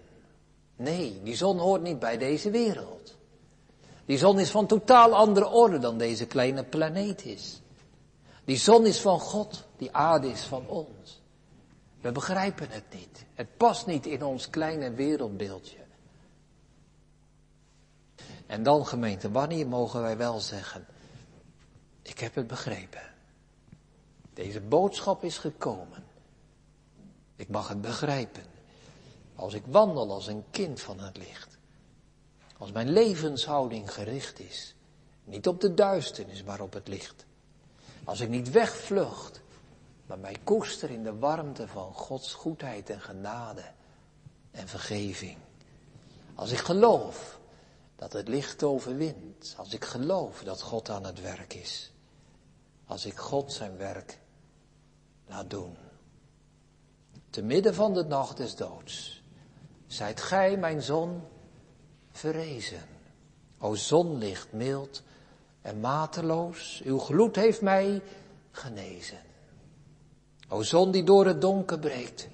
Nee, 0.77 1.21
die 1.23 1.37
zon 1.37 1.59
hoort 1.59 1.83
niet 1.83 1.99
bij 1.99 2.19
deze 2.19 2.51
wereld. 2.51 3.15
Die 4.05 4.19
zon 4.19 4.39
is 4.39 4.51
van 4.51 4.67
totaal 4.67 5.15
andere 5.15 5.49
orde 5.49 5.79
dan 5.79 5.99
deze 5.99 6.27
kleine 6.27 6.65
planeet 6.65 7.25
is. 7.25 7.61
Die 8.45 8.57
zon 8.57 8.87
is 8.87 9.01
van 9.01 9.21
God, 9.21 9.65
die 9.77 9.93
aarde 9.93 10.29
is 10.29 10.41
van 10.41 10.67
ons. 10.67 11.21
We 12.01 12.13
begrijpen 12.13 12.71
het 12.71 12.85
niet. 12.93 13.25
Het 13.35 13.57
past 13.57 13.87
niet 13.87 14.07
in 14.07 14.25
ons 14.25 14.51
kleine 14.51 14.91
wereldbeeldje. 14.91 15.79
En 18.47 18.63
dan 18.63 18.87
gemeente, 18.87 19.31
wanneer 19.31 19.69
mogen 19.69 20.03
wij 20.03 20.17
wel 20.17 20.41
zeggen, 20.41 20.87
ik 22.03 22.19
heb 22.19 22.35
het 22.35 22.47
begrepen. 22.47 23.03
Deze 24.35 24.61
boodschap 24.61 25.25
is 25.25 25.39
gekomen. 25.39 26.05
Ik 27.37 27.49
mag 27.49 27.69
het 27.69 27.81
begrijpen. 27.81 28.52
Als 29.35 29.55
ik 29.55 29.63
wandel 29.67 30.13
als 30.13 30.27
een 30.27 30.45
kind 30.51 30.81
van 30.81 31.01
het 31.01 31.17
licht. 31.17 31.59
Als 32.59 32.73
mijn 32.73 32.91
levenshouding 32.91 33.93
gericht 33.93 34.41
is. 34.41 34.75
Niet 35.25 35.49
op 35.49 35.61
de 35.61 35.75
duisternis, 35.75 36.43
maar 36.45 36.61
op 36.61 36.73
het 36.73 36.89
licht. 36.89 37.27
Als 38.05 38.21
ik 38.21 38.29
niet 38.29 38.51
wegvlucht, 38.51 39.41
maar 40.07 40.19
mij 40.19 40.37
koester 40.45 40.91
in 40.91 41.03
de 41.03 41.19
warmte 41.19 41.69
van 41.69 41.95
Gods 41.95 42.35
goedheid 42.35 42.91
en 42.91 43.01
genade 43.01 43.65
en 44.51 44.69
vergeving. 44.69 45.39
Als 46.35 46.51
ik 46.51 46.59
geloof 46.59 47.41
dat 48.03 48.13
het 48.13 48.29
licht 48.29 48.63
overwint. 48.63 49.55
Als 49.57 49.75
ik 49.75 49.85
geloof 49.85 50.43
dat 50.43 50.63
God 50.63 50.89
aan 50.89 51.05
het 51.05 51.21
werk 51.21 51.55
is. 51.55 51.93
Als 52.87 53.07
ik 53.07 53.17
God 53.17 53.53
zijn 53.53 53.77
werk 53.77 54.19
laat 55.27 55.51
doen. 55.51 55.77
Te 57.31 57.43
midden 57.43 57.75
van 57.75 57.95
de 57.95 58.05
nacht 58.05 58.37
des 58.37 58.57
doods. 58.57 59.22
Zijt 59.93 60.21
gij, 60.21 60.57
mijn 60.57 60.83
zon, 60.83 61.23
verrezen. 62.11 62.83
O 63.59 63.75
zonlicht 63.75 64.53
mild 64.53 65.03
en 65.63 65.81
mateloos, 65.81 66.81
uw 66.85 66.99
gloed 66.99 67.37
heeft 67.37 67.61
mij 67.61 68.03
genezen. 68.51 69.19
O 70.49 70.63
zon 70.63 70.91
die 70.91 71.05
door 71.05 71.27
het 71.27 71.41
donker 71.41 71.79
breekt, 71.79 72.29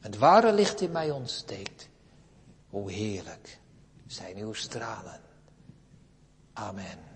het 0.00 0.18
ware 0.18 0.52
licht 0.52 0.80
in 0.80 0.90
mij 0.90 1.10
ontsteekt. 1.10 1.88
Hoe 2.68 2.90
heerlijk 2.90 3.58
zijn 4.06 4.36
uw 4.36 4.52
stralen. 4.52 5.20
Amen. 6.52 7.13